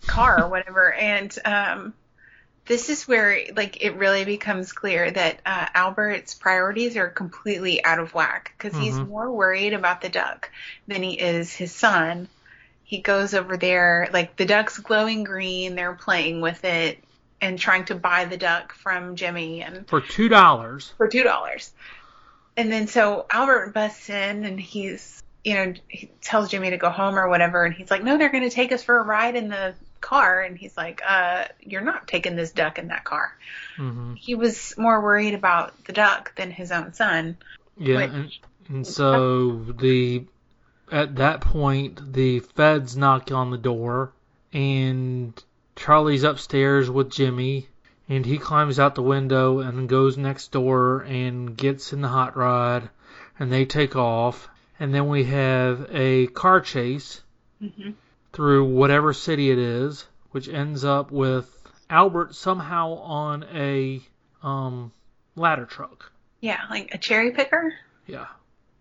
[0.06, 0.92] car or whatever.
[0.98, 1.94] And um,
[2.66, 7.98] this is where like it really becomes clear that uh, Albert's priorities are completely out
[8.00, 9.08] of whack because he's Mhm.
[9.08, 10.50] more worried about the duck
[10.88, 12.28] than he is his son.
[12.82, 15.74] He goes over there, like the duck's glowing green.
[15.76, 16.98] They're playing with it
[17.40, 20.92] and trying to buy the duck from Jimmy and For two dollars.
[20.96, 21.72] for two dollars.
[22.56, 26.90] And then so Albert busts in and he's you know he tells Jimmy to go
[26.90, 29.36] home or whatever, and he's like, no, they're going to take us for a ride
[29.36, 33.36] in the car, and he's like, uh, you're not taking this duck in that car.
[33.76, 37.36] hmm He was more worried about the duck than his own son.
[37.76, 38.32] Yeah, Which- and,
[38.68, 40.24] and so the
[40.92, 44.12] at that point the feds knock on the door,
[44.52, 45.42] and
[45.76, 47.68] Charlie's upstairs with Jimmy,
[48.08, 52.36] and he climbs out the window and goes next door and gets in the hot
[52.36, 52.90] rod,
[53.38, 57.22] and they take off, and then we have a car chase
[57.60, 57.90] hmm
[58.32, 61.48] through whatever city it is, which ends up with
[61.88, 64.00] Albert somehow on a
[64.42, 64.90] um
[65.36, 66.10] ladder truck.
[66.40, 67.72] Yeah, like a cherry picker.
[68.06, 68.26] Yeah.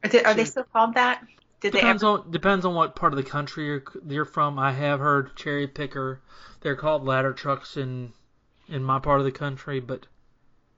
[0.04, 1.24] Are they, are they still called that?
[1.62, 2.14] Did depends ever?
[2.14, 4.58] on depends on what part of the country you're you're from.
[4.60, 6.20] I have heard cherry picker.
[6.62, 8.12] They're called ladder trucks in
[8.68, 10.06] in my part of the country, but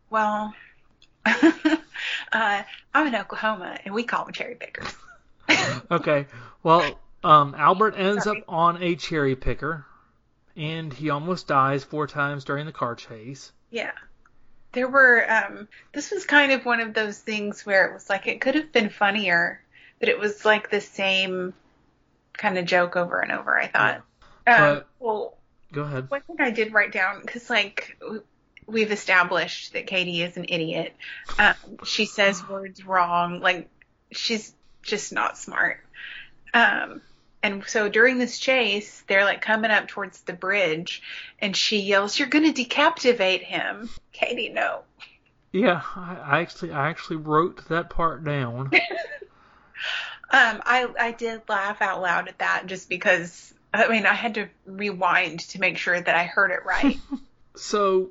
[0.09, 0.53] Well,
[1.25, 4.93] uh, I'm in Oklahoma, and we call them cherry pickers.
[5.91, 6.27] okay.
[6.63, 9.85] Well, um, Albert ends up on a cherry picker,
[10.55, 13.51] and he almost dies four times during the car chase.
[13.71, 13.91] Yeah.
[14.71, 18.27] There were um this was kind of one of those things where it was like
[18.27, 19.61] it could have been funnier,
[19.99, 21.53] but it was like the same
[22.33, 23.95] kind of joke over and over, I thought.
[23.95, 24.03] Um,
[24.45, 25.37] But- well,
[25.71, 26.09] Go ahead.
[26.09, 27.97] one thing I did write down cuz like
[28.67, 30.95] we've established that Katie is an idiot.
[31.37, 33.69] Um, she says words wrong, like
[34.11, 35.79] she's just not smart.
[36.53, 37.01] Um
[37.43, 41.03] and so during this chase, they're like coming up towards the bridge,
[41.37, 44.81] and she yells, "You're gonna decapitate him!" Katie, no.
[45.51, 48.71] Yeah, I, I actually I actually wrote that part down.
[50.31, 54.35] Um, I I did laugh out loud at that just because I mean I had
[54.35, 56.97] to rewind to make sure that I heard it right.
[57.57, 58.09] So,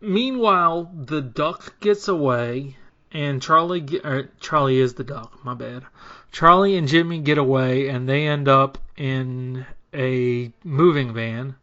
[0.00, 2.76] meanwhile, the duck gets away,
[3.12, 5.42] and Charlie ge- er, Charlie is the duck.
[5.42, 5.84] My bad.
[6.32, 11.56] Charlie and Jimmy get away, and they end up in a moving van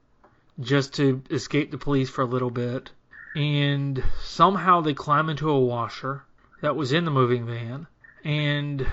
[0.59, 2.89] just to escape the police for a little bit.
[3.35, 6.23] And somehow they climb into a washer
[6.61, 7.85] that was in the moving van.
[8.23, 8.87] And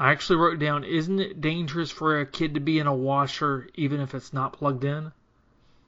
[0.00, 3.68] I actually wrote down, isn't it dangerous for a kid to be in a washer
[3.74, 5.12] even if it's not plugged in?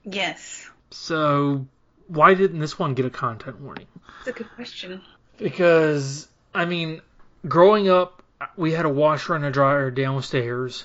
[0.05, 1.67] yes, So
[2.09, 3.87] why didn't this one get a content warning?
[4.19, 5.01] it's a good question.
[5.39, 7.01] Because I mean,
[7.49, 8.23] growing up,
[8.57, 10.85] we had a washer and a dryer downstairs,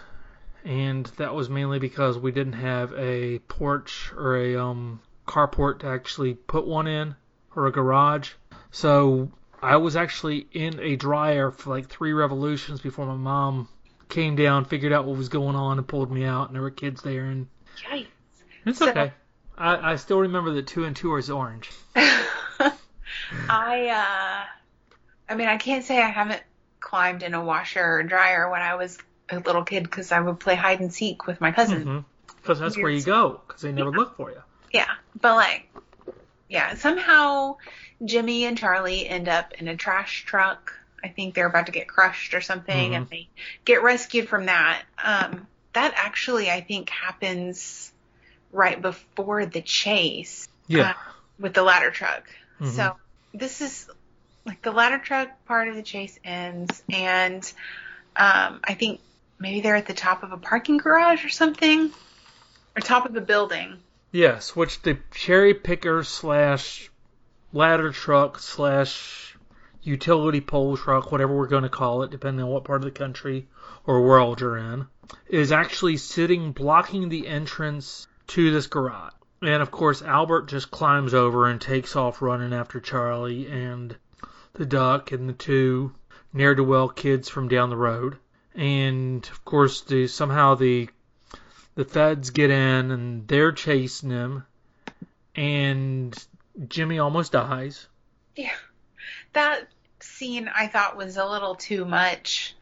[0.64, 5.88] and that was mainly because we didn't have a porch or a um carport to
[5.88, 7.16] actually put one in
[7.56, 8.32] or a garage.
[8.72, 13.68] So I was actually in a dryer for like three revolutions before my mom
[14.10, 16.48] came down, figured out what was going on, and pulled me out.
[16.48, 17.48] And there were kids there, and
[17.90, 18.08] Yikes.
[18.66, 19.12] it's So- okay.
[19.58, 21.72] I, I still remember that two and two is orange.
[21.96, 24.46] I uh,
[25.30, 26.42] I mean I can't say I haven't
[26.80, 28.98] climbed in a washer or dryer when I was
[29.30, 32.06] a little kid because I would play hide and seek with my cousin.
[32.42, 34.42] Because that's where you go, because they never look for you.
[34.72, 34.88] Yeah,
[35.20, 35.70] but like,
[36.50, 37.58] yeah, somehow
[38.04, 40.74] Jimmy and Charlie end up in a trash truck.
[41.04, 43.10] I think they're about to get crushed or something, and Mhm.
[43.10, 43.30] they
[43.66, 44.84] get rescued from that.
[45.04, 47.92] Um, that actually, I think, happens
[48.52, 50.90] right before the chase Yeah.
[50.90, 50.94] uh,
[51.40, 52.28] with the ladder truck.
[52.60, 52.72] Mhm.
[52.72, 52.98] So
[53.34, 53.90] this is
[54.46, 57.44] like the ladder truck part of the chase ends, and
[58.16, 59.02] um, I think
[59.38, 61.92] maybe they're at the top of a parking garage or something,
[62.76, 63.84] or top of a building.
[64.12, 66.90] Yes, which the cherry picker slash
[67.54, 69.38] ladder truck slash
[69.82, 72.92] utility pole truck, whatever we're going to call it, depending on what part of the
[72.92, 73.48] country
[73.86, 74.86] or world you're in,
[75.28, 79.14] is actually sitting blocking the entrance to this garage.
[79.42, 83.96] And of course, Albert just climbs over and takes off running after Charlie and
[84.54, 85.94] the duck and the two
[86.34, 88.18] ne'er do well kids from down the road.
[88.56, 90.90] And of course, the somehow the
[91.76, 94.44] the feds get in and they're chasing him,
[95.36, 96.18] and
[96.68, 97.88] Jimmy almost dies.
[98.36, 98.52] Yeah.
[99.34, 99.68] That
[100.00, 102.56] scene I thought was a little too much.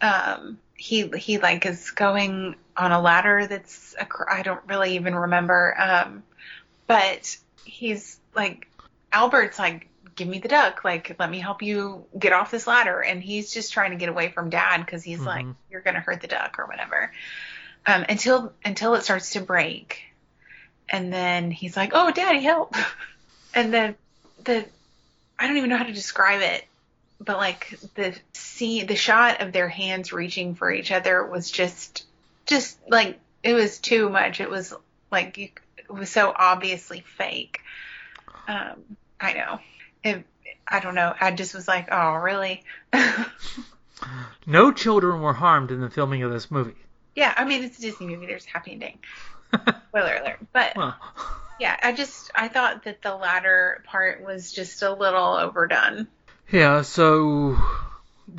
[0.00, 3.94] Um, he he like is going on a ladder that's
[4.28, 5.74] I don't really even remember.
[5.78, 6.22] Um,
[6.86, 8.68] but he's like
[9.12, 13.00] Albert's like give me the duck like let me help you get off this ladder
[13.00, 15.56] and he's just trying to get away from dad because he's like Mhm.
[15.70, 17.10] you're gonna hurt the duck or whatever
[17.86, 20.02] um, until until it starts to break
[20.88, 22.76] and then he's like oh daddy help
[23.54, 23.94] and then
[24.44, 24.64] the
[25.38, 26.64] I don't even know how to describe it,
[27.20, 32.04] but like the see the shot of their hands reaching for each other was just
[32.46, 34.40] just like it was too much.
[34.40, 34.74] It was
[35.10, 37.60] like you, it was so obviously fake.
[38.48, 39.60] Um, I know.
[40.02, 40.24] It,
[40.66, 41.14] I don't know.
[41.20, 42.62] I just was like, oh, really?
[44.46, 46.74] No children were harmed in the filming of this movie.
[47.14, 47.32] yeah.
[47.36, 48.26] I mean, it's a Disney movie.
[48.26, 48.98] There's a happy ending.
[49.88, 50.38] Spoiler alert.
[50.52, 50.94] But Well,
[51.60, 56.08] yeah, I just I thought that the latter part was just a little overdone.
[56.50, 57.56] yeah, so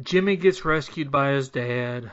[0.03, 2.11] Jimmy gets rescued by his dad,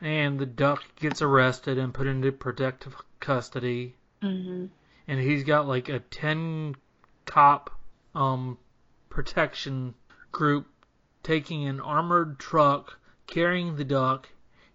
[0.00, 3.94] and the duck gets arrested and put into protective custody.
[4.22, 4.66] Mm-hmm.
[5.08, 6.74] and he's got like a 10
[7.26, 7.70] cop
[8.14, 8.56] um
[9.10, 9.92] protection
[10.32, 10.66] group
[11.22, 14.26] taking an armored truck carrying the duck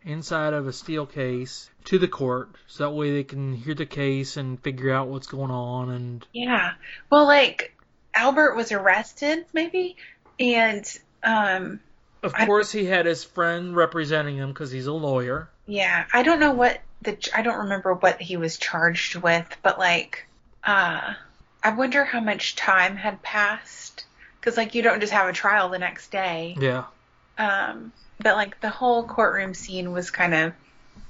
[0.03, 3.85] inside of a steel case to the court so that way they can hear the
[3.85, 6.71] case and figure out what's going on and Yeah.
[7.09, 7.75] Well, like
[8.13, 9.95] Albert was arrested, maybe,
[10.39, 10.85] and
[11.23, 11.79] um,
[12.23, 16.23] of I- course he had his friend representing him because he's a lawyer yeah, I
[16.23, 20.25] don't know what the I don't remember what he was charged with, but like,
[20.63, 21.13] uh,
[21.63, 24.03] I wonder how much time had passed
[24.39, 26.57] because like you don't just have a trial the next day.
[26.59, 26.85] yeah
[27.37, 30.53] Um, but like the whole courtroom scene was kind of,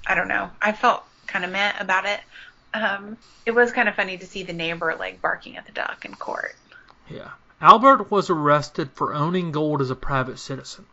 [0.08, 2.20] I don't know, I felt kind of meh about it.
[2.74, 6.06] Um, it was kind of funny to see the neighbor like barking at the duck
[6.06, 6.56] in court.
[7.10, 10.86] yeah albert was arrested for owning gold as a private citizen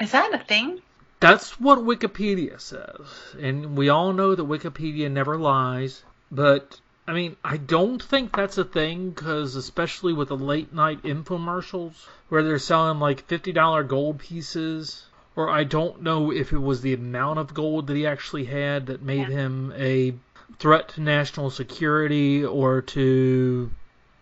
[0.00, 0.80] Is that a thing?
[1.20, 3.06] That's what Wikipedia says.
[3.40, 6.02] And we all know that Wikipedia never lies.
[6.30, 11.02] But, I mean, I don't think that's a thing because, especially with the late night
[11.02, 15.04] infomercials where they're selling like $50 gold pieces,
[15.36, 18.86] or I don't know if it was the amount of gold that he actually had
[18.86, 20.14] that made him a
[20.58, 23.70] threat to national security or to.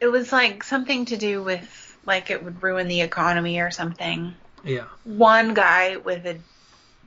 [0.01, 4.35] It was like something to do with like it would ruin the economy or something.
[4.65, 4.87] Yeah.
[5.05, 6.39] One guy with a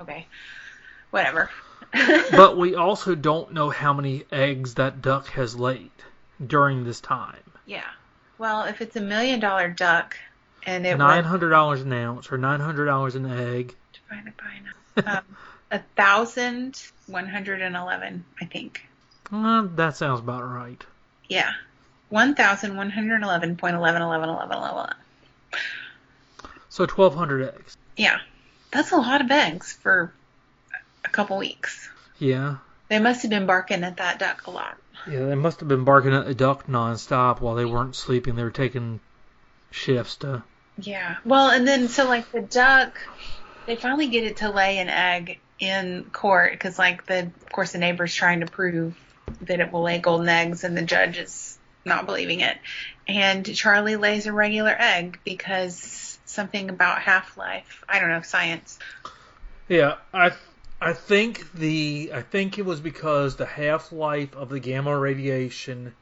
[0.02, 0.26] okay,
[1.10, 1.50] whatever.
[2.32, 5.92] But we also don't know how many eggs that duck has laid
[6.46, 7.44] during this time.
[7.66, 7.84] yeah.
[8.38, 10.18] Well, if it's a million dollar duck
[10.66, 13.74] and it nine hundred dollars an ounce or nine hundred dollars an egg.
[13.94, 15.24] divided by nine, um,
[15.72, 18.86] a thousand one hundred and eleven, I think.
[19.32, 20.84] Uh, that sounds about right.
[21.30, 21.54] Yeah,
[22.10, 24.94] one thousand one hundred eleven point eleven eleven eleven eleven.
[26.70, 27.78] So twelve hundred eggs.
[27.96, 28.20] Yeah,
[28.72, 30.12] that's a lot of eggs for
[31.06, 31.90] a couple weeks.
[32.20, 32.58] Yeah.
[32.90, 34.78] They must have been barking at that duck a lot.
[35.10, 38.36] Yeah, they must have been barking at the duck nonstop while they weren't sleeping.
[38.36, 39.00] They were taking
[39.72, 40.44] shifts to.
[40.80, 41.18] Yeah.
[41.26, 42.98] Well, and then so like the duck,
[43.66, 47.72] they finally get it to lay an egg in court because like the of course
[47.72, 48.98] the neighbor's trying to prove
[49.42, 52.58] that it will lay golden eggs and the judge is not believing it.
[53.08, 57.84] And Charlie lays a regular egg because something about half life.
[57.88, 58.80] I don't know science.
[59.68, 60.32] Yeah, I
[60.82, 65.96] I think the I think it was because the half life of the gamma radiation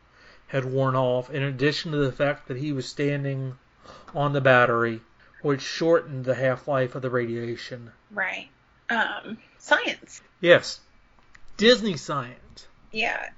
[0.47, 3.57] had worn off, in addition to the fact that he was standing
[4.13, 5.01] on the battery,
[5.41, 7.91] which shortened the half life of the radiation.
[8.11, 8.49] Right.
[8.89, 10.21] Um, science.
[10.41, 10.79] Yes,
[11.57, 12.67] Disney science.
[12.91, 13.29] Yeah.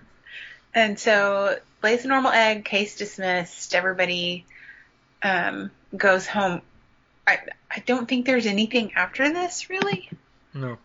[0.74, 4.46] and so lays a normal egg, case dismissed, everybody
[5.22, 6.62] um, goes home.
[7.26, 7.38] I
[7.70, 10.10] I don't think there's anything after this really.
[10.54, 10.78] No.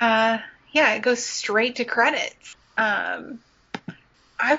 [0.00, 0.38] Uh
[0.72, 2.56] yeah, it goes straight to credits.
[2.76, 3.40] Um
[4.38, 4.58] I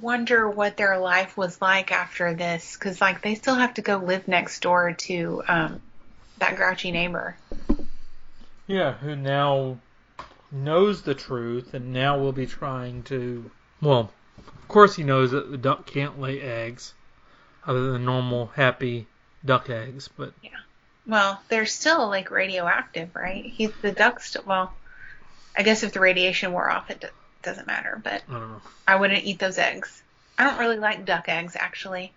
[0.00, 3.98] wonder what their life was like after this cuz like they still have to go
[3.98, 5.80] live next door to um
[6.38, 7.36] that grouchy neighbor.
[8.66, 9.78] Yeah, who now
[10.50, 13.50] knows the truth and now will be trying to.
[13.80, 16.94] Well, of course he knows that the duck can't lay eggs,
[17.66, 19.06] other than normal happy
[19.44, 20.08] duck eggs.
[20.08, 20.32] But
[21.06, 23.44] Well, they're still like radioactive, right?
[23.44, 24.26] He's the ducks.
[24.30, 24.44] still.
[24.46, 24.72] Well,
[25.56, 27.08] I guess if the radiation wore off, it d-
[27.42, 28.00] doesn't matter.
[28.02, 28.60] But I.
[28.86, 30.02] I wouldn't eat those eggs.
[30.38, 32.12] I don't really like duck eggs, actually.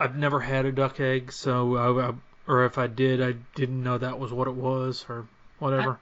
[0.00, 2.14] I've never had a duck egg, so I, I,
[2.46, 5.26] or if I did, I didn't know that was what it was or
[5.58, 5.98] whatever.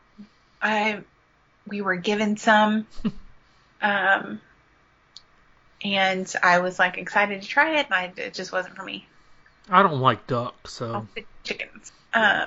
[0.60, 1.00] I
[1.66, 2.86] we were given some,
[3.82, 4.40] um,
[5.82, 9.06] and I was like excited to try it, and I, it just wasn't for me.
[9.70, 11.06] I don't like duck, so
[11.42, 11.92] chickens.
[12.12, 12.46] Uh,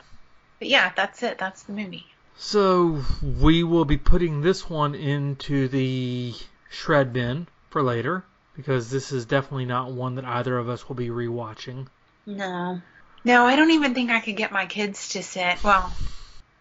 [0.60, 1.38] but yeah, that's it.
[1.38, 2.06] That's the movie.
[2.38, 3.02] so
[3.42, 6.34] we will be putting this one into the
[6.70, 8.24] shred bin for later
[8.56, 11.88] because this is definitely not one that either of us will be rewatching.
[12.26, 12.82] No.
[13.24, 15.64] No, I don't even think I could get my kids to sit.
[15.64, 15.92] Well,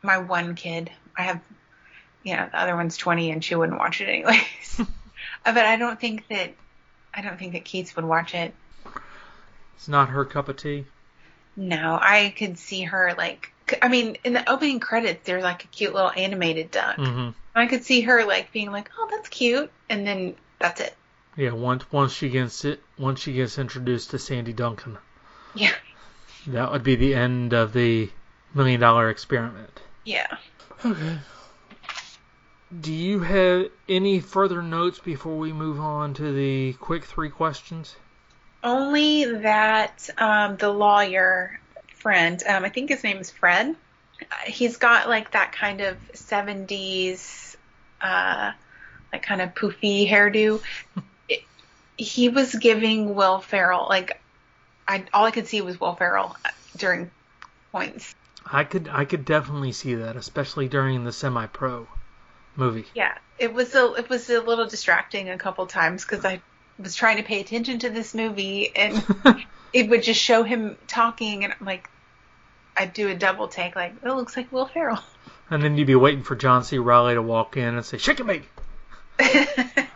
[0.02, 0.90] my one kid.
[1.16, 1.40] I have,
[2.22, 4.80] you know, the other one's 20 and she wouldn't watch it anyways.
[5.44, 6.54] But I don't think that,
[7.14, 8.52] I don't think that Keats would watch it.
[9.76, 10.84] It's not her cup of tea.
[11.56, 15.68] No, I could see her like, I mean, in the opening credits, there's like a
[15.68, 16.96] cute little animated duck.
[16.96, 19.70] hmm I could see her like being like, oh, that's cute.
[19.88, 20.94] And then that's it.
[21.36, 24.98] Yeah, once once she gets it, once she gets introduced to Sandy Duncan,
[25.54, 25.72] Yeah.
[26.48, 28.10] that would be the end of the
[28.54, 29.80] million dollar experiment.
[30.04, 30.36] Yeah.
[30.84, 31.18] Okay.
[32.80, 37.96] Do you have any further notes before we move on to the quick three questions?
[38.66, 41.60] Only that um, the lawyer
[41.94, 43.76] friend, um, I think his name is Fred.
[44.44, 47.54] He's got like that kind of 70s,
[48.00, 48.50] uh,
[49.12, 50.60] like kind of poofy hairdo.
[51.28, 51.44] It-
[51.96, 54.20] he was giving Will Ferrell like
[54.88, 56.36] I all I could see was Will Ferrell
[56.76, 57.10] during
[57.72, 58.14] points.
[58.44, 61.86] I could I could definitely see that, especially during the semi pro
[62.56, 62.84] movie.
[62.94, 66.40] Yeah, it was a it was a little distracting a couple times because I
[66.78, 69.04] was trying to pay attention to this movie and
[69.72, 71.88] it would just show him talking and I'm like
[72.76, 75.00] I'd do a double take like it looks like Will Ferrell.
[75.48, 76.78] And then you'd be waiting for John C.
[76.78, 78.48] Reilly to walk in and say, "Shake it, baby."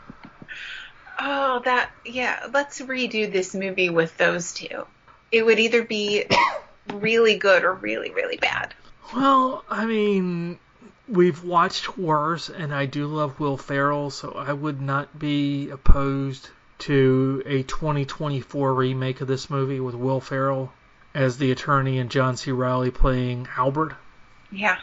[1.22, 2.46] Oh, that yeah.
[2.50, 4.86] Let's redo this movie with those two.
[5.30, 6.24] It would either be
[6.94, 8.74] really good or really really bad.
[9.14, 10.58] Well, I mean,
[11.08, 16.48] we've watched worse, and I do love Will Ferrell, so I would not be opposed
[16.80, 20.72] to a 2024 remake of this movie with Will Ferrell
[21.14, 22.50] as the attorney and John C.
[22.52, 23.94] Reilly playing Albert.
[24.50, 24.78] Yeah,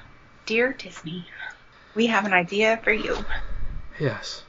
[0.46, 1.26] dear Disney,
[1.96, 3.18] we have an idea for you.
[4.00, 4.44] Yes.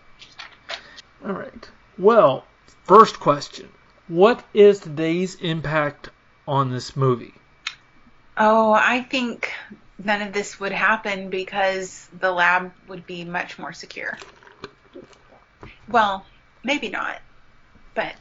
[1.24, 1.70] All right.
[1.96, 2.46] Well,
[2.84, 3.68] first question.
[4.09, 6.11] What is today's impact
[6.46, 7.34] on this movie?
[8.36, 9.53] Oh, I think
[10.03, 14.16] none of this would happen because the lab would be much more secure.
[15.88, 16.24] Well,
[16.62, 17.20] maybe not,
[17.99, 18.14] but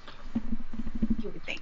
[1.21, 1.61] you would think.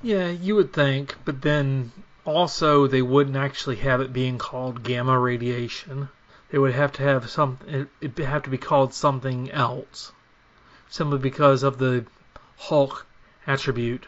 [0.00, 1.90] Yeah, you would think, but then
[2.24, 6.08] also they wouldn't actually have it being called gamma radiation.
[6.50, 7.58] They would have to have some.
[7.66, 10.12] It, it'd have to be called something else,
[10.88, 12.06] simply because of the
[12.58, 13.06] Hulk
[13.44, 14.06] attribute.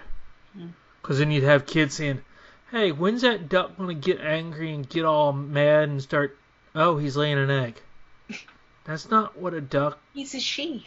[0.52, 0.68] Hmm.
[1.02, 2.22] Because then you'd have kids saying,
[2.70, 6.38] "Hey, when's that duck gonna get angry and get all mad and start?
[6.72, 7.82] Oh, he's laying an egg."
[8.84, 9.98] That's not what a duck.
[10.14, 10.84] He's a she.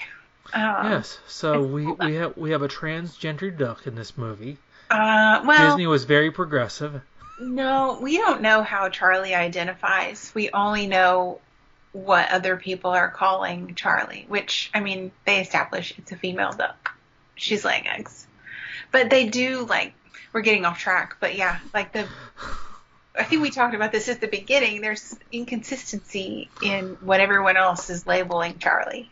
[0.54, 4.58] Uh, Yes, so we we have we have a transgender duck in this movie.
[4.90, 7.02] Uh, well, Disney was very progressive.
[7.40, 10.32] no, we don't know how Charlie identifies.
[10.34, 11.40] We only know
[11.92, 16.96] what other people are calling Charlie, which, I mean, they establish it's a female duck.
[17.36, 18.28] She's laying eggs.
[18.92, 19.94] But they do, like,
[20.34, 22.08] we're getting off track, but yeah, like the.
[23.18, 24.82] I think we talked about this at the beginning.
[24.82, 29.10] There's inconsistency in what everyone else is labeling Charlie.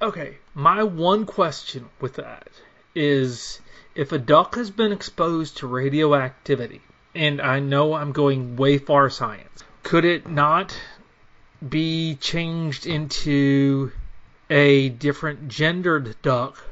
[0.00, 2.48] Okay, my one question with that
[2.94, 3.60] is
[3.94, 6.82] if a duck has been exposed to radioactivity,
[7.14, 10.78] and I know I'm going way far science, could it not
[11.66, 13.90] be changed into
[14.50, 16.62] a different gendered duck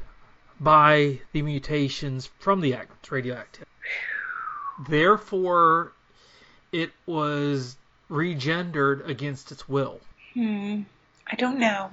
[0.59, 2.75] by the mutations from the
[3.09, 3.71] radioactivity?
[4.87, 5.93] Therefore,
[6.71, 7.75] it was
[8.09, 9.99] regendered against its will.
[10.35, 10.81] Hmm.
[11.27, 11.89] I don't know.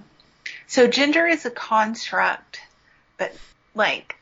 [0.67, 2.61] So gender is a construct,
[3.19, 3.35] but
[3.75, 4.17] like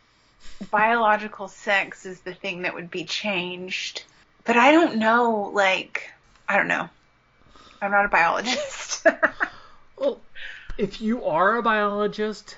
[0.71, 4.05] biological sex is the thing that would be changed.
[4.45, 6.11] But I don't know, like,
[6.49, 6.89] I don't know.
[7.81, 9.07] I'm not a biologist.
[9.97, 10.19] Well,
[10.79, 12.57] if you are a biologist,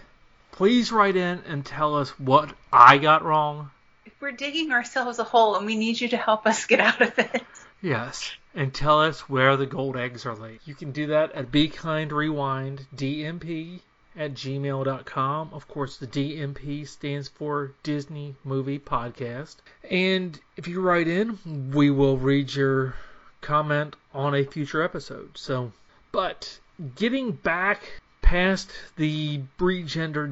[0.53, 3.73] please write in and tell us what I got wrong.
[4.07, 7.03] if we're digging ourselves a hole and we need you to help us get out
[7.03, 7.43] of it.
[7.83, 8.31] Yes.
[8.55, 10.61] And tell us where the gold eggs are laid.
[10.65, 13.81] You can do that at Be Kind Rewind DMP
[14.17, 15.51] at gmail.com.
[15.53, 19.57] Of course, the DMP stands for Disney Movie Podcast.
[19.91, 22.95] And if you write in, we will read your
[23.41, 25.39] comment on a future episode.
[25.39, 25.73] So,
[26.13, 26.61] but
[26.95, 27.83] getting back
[28.21, 29.89] past the breed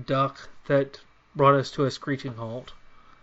[0.06, 1.00] duck that
[1.34, 2.72] brought us to a screeching halt.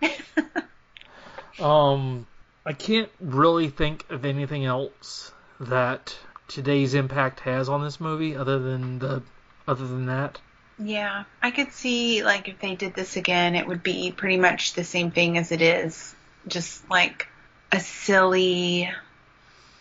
[1.59, 2.27] um,
[2.67, 6.17] I can't really think of anything else that
[6.49, 9.23] today's impact has on this movie other than the
[9.65, 10.41] other than that.
[10.77, 14.73] Yeah, I could see like if they did this again, it would be pretty much
[14.73, 16.13] the same thing as it is,
[16.45, 17.29] just like
[17.71, 18.91] a silly,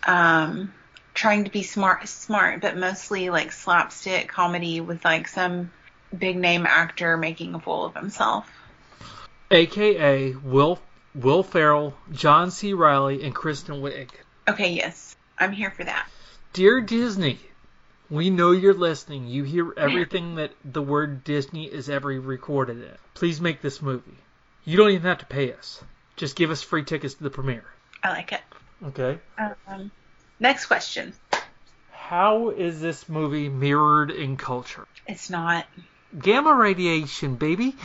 [0.06, 0.72] um,
[1.12, 5.72] trying to be smart, smart, but mostly like slapstick comedy with like some
[6.16, 8.48] big name actor making a fool of himself.
[9.50, 10.78] AKA Will
[11.16, 12.74] Will Ferrell, John C.
[12.74, 14.10] Reilly, and Kristen Wiig.
[14.46, 16.06] Okay, yes, I'm here for that.
[16.52, 17.38] Dear Disney,
[18.10, 19.26] we know you're listening.
[19.26, 22.98] You hear everything that the word Disney is ever recorded in.
[23.14, 24.18] Please make this movie.
[24.66, 25.82] You don't even have to pay us.
[26.16, 27.64] Just give us free tickets to the premiere.
[28.02, 28.42] I like it.
[28.84, 29.18] Okay.
[29.66, 29.90] Um,
[30.38, 31.14] next question.
[31.92, 34.86] How is this movie mirrored in culture?
[35.06, 35.66] It's not.
[36.18, 37.74] Gamma radiation, baby.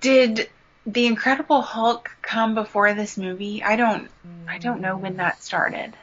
[0.00, 0.48] Did
[0.86, 3.62] the Incredible Hulk come before this movie?
[3.62, 4.10] I don't.
[4.48, 5.94] I don't know when that started.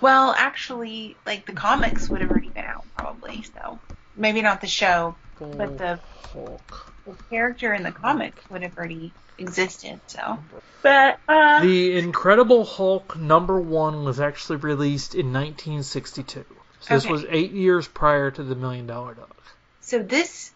[0.00, 3.42] Well, actually, like the comics would have already been out probably.
[3.42, 3.80] So
[4.14, 5.16] maybe not the show,
[5.56, 6.00] but the,
[6.34, 10.00] the character in the comics would have already existed.
[10.06, 10.38] So,
[10.82, 16.44] but uh, The Incredible Hulk number one was actually released in 1962.
[16.80, 17.12] So this Okay.
[17.12, 19.34] was eight years prior to the Million Dollar Dog.
[19.80, 20.52] so this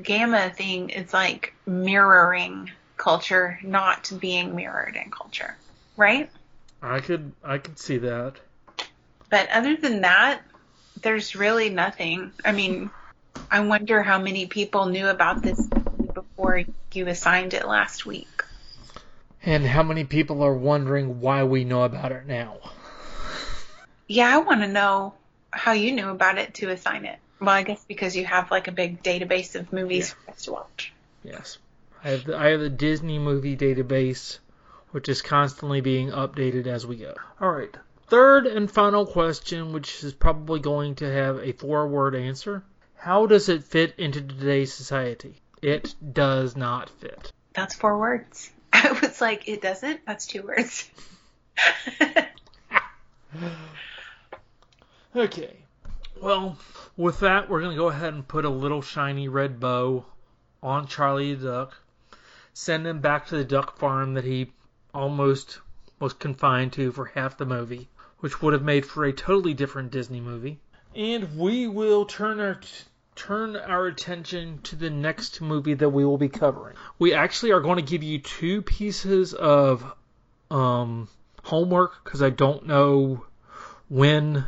[0.00, 5.56] gamma thing is like mirroring culture, not being mirrored in culture,
[5.96, 6.30] right?
[6.82, 8.34] I could I could see that.
[9.30, 10.42] But other than that,
[11.00, 12.32] there's really nothing.
[12.44, 12.90] I mean,
[13.50, 15.66] I wonder how many people knew about this
[16.14, 18.44] before you assigned it last week.
[19.44, 22.58] And how many people are wondering why we know about it now?
[24.06, 25.14] Yeah, I want to know
[25.50, 27.18] how you knew about it to assign it.
[27.40, 30.52] Well, I guess because you have like a big database of movies for us to
[30.52, 30.92] watch.
[31.22, 31.58] Yes.
[32.04, 34.38] I have the, I have the Disney movie database,
[34.90, 37.14] which is constantly being updated as we go.
[37.40, 37.76] All right.
[38.06, 42.62] Third and final question, which is probably going to have a four-word answer.
[42.96, 45.40] How does it fit into today's society?
[45.60, 47.32] It does not fit.
[47.52, 48.50] That's four words.
[48.72, 50.00] I was like, it doesn't?
[50.06, 50.90] That's two words.
[55.16, 55.56] Okay.
[56.20, 56.58] Well,
[56.96, 60.04] with that, we're going to go ahead and put a little shiny red bow
[60.62, 61.76] on Charlie the Duck,
[62.58, 64.50] send him back to the duck farm that he
[64.92, 65.60] almost
[66.00, 67.88] was confined to for half the movie,
[68.18, 70.58] which would have made for a totally different Disney movie.
[70.92, 72.60] And we will turn our
[73.14, 76.74] turn our attention to the next movie that we will be covering.
[76.98, 79.84] We actually are going to give you two pieces of
[80.50, 81.08] um,
[81.44, 83.24] homework because I don't know
[83.88, 84.44] when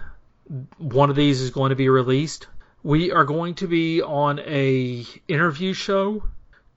[0.79, 2.49] one of these is going to be released.
[2.83, 6.25] We are going to be on a interview show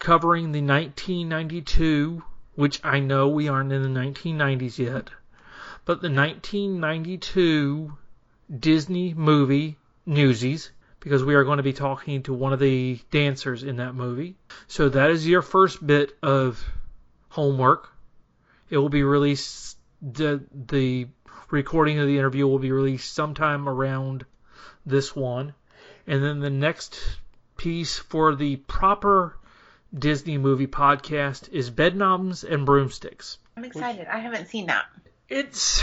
[0.03, 2.21] covering the 1992,
[2.55, 5.09] which I know we aren't in the 1990s yet,
[5.85, 7.97] but the 1992
[8.59, 13.63] Disney movie Newsies because we are going to be talking to one of the dancers
[13.63, 14.35] in that movie.
[14.67, 16.63] So that is your first bit of
[17.29, 17.89] homework.
[18.69, 21.07] It will be released the the
[21.49, 24.25] recording of the interview will be released sometime around
[24.85, 25.53] this one.
[26.07, 26.99] And then the next
[27.55, 29.37] piece for the proper
[29.93, 33.37] Disney movie podcast is Bedknobs and Broomsticks.
[33.55, 34.07] I'm excited.
[34.07, 34.85] I haven't seen that.
[35.29, 35.81] It's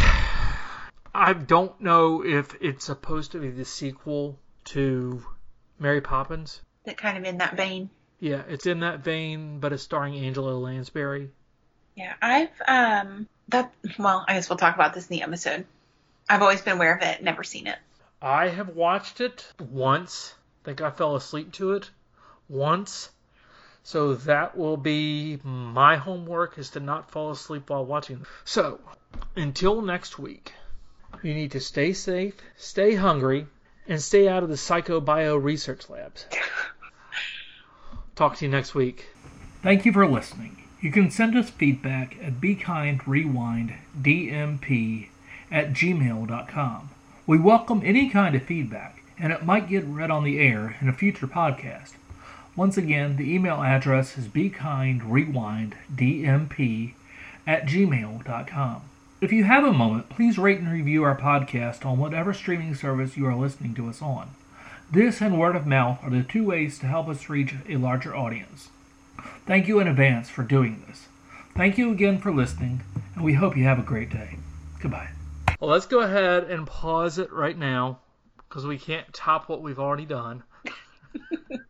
[1.14, 4.36] I don't know if it's supposed to be the sequel
[4.66, 5.24] to
[5.78, 6.60] Mary Poppins.
[6.84, 7.88] That kind of in that vein?
[8.18, 11.30] Yeah, it's in that vein, but it's starring Angela Lansbury.
[11.94, 15.66] Yeah, I've um that well, I guess we'll talk about this in the episode.
[16.28, 17.78] I've always been aware of it, never seen it.
[18.20, 20.34] I have watched it once.
[20.62, 21.90] I think I fell asleep to it
[22.48, 23.10] once.
[23.82, 28.24] So that will be my homework is to not fall asleep while watching.
[28.44, 28.80] So,
[29.36, 30.52] until next week,
[31.22, 33.46] you need to stay safe, stay hungry,
[33.88, 36.26] and stay out of the psychobio research labs.
[38.14, 39.06] Talk to you next week.
[39.62, 40.68] Thank you for listening.
[40.80, 45.08] You can send us feedback at BeKindRewindDMP
[45.50, 46.90] at gmail.com.
[47.26, 50.88] We welcome any kind of feedback, and it might get read on the air in
[50.88, 51.92] a future podcast.
[52.56, 56.94] Once again, the email address is BeKindRewindDMP
[57.46, 58.82] at gmail.com.
[59.20, 63.16] If you have a moment, please rate and review our podcast on whatever streaming service
[63.16, 64.30] you are listening to us on.
[64.90, 68.16] This and word of mouth are the two ways to help us reach a larger
[68.16, 68.70] audience.
[69.46, 71.06] Thank you in advance for doing this.
[71.54, 72.82] Thank you again for listening,
[73.14, 74.38] and we hope you have a great day.
[74.80, 75.10] Goodbye.
[75.60, 78.00] Well, let's go ahead and pause it right now
[78.48, 80.42] because we can't top what we've already done.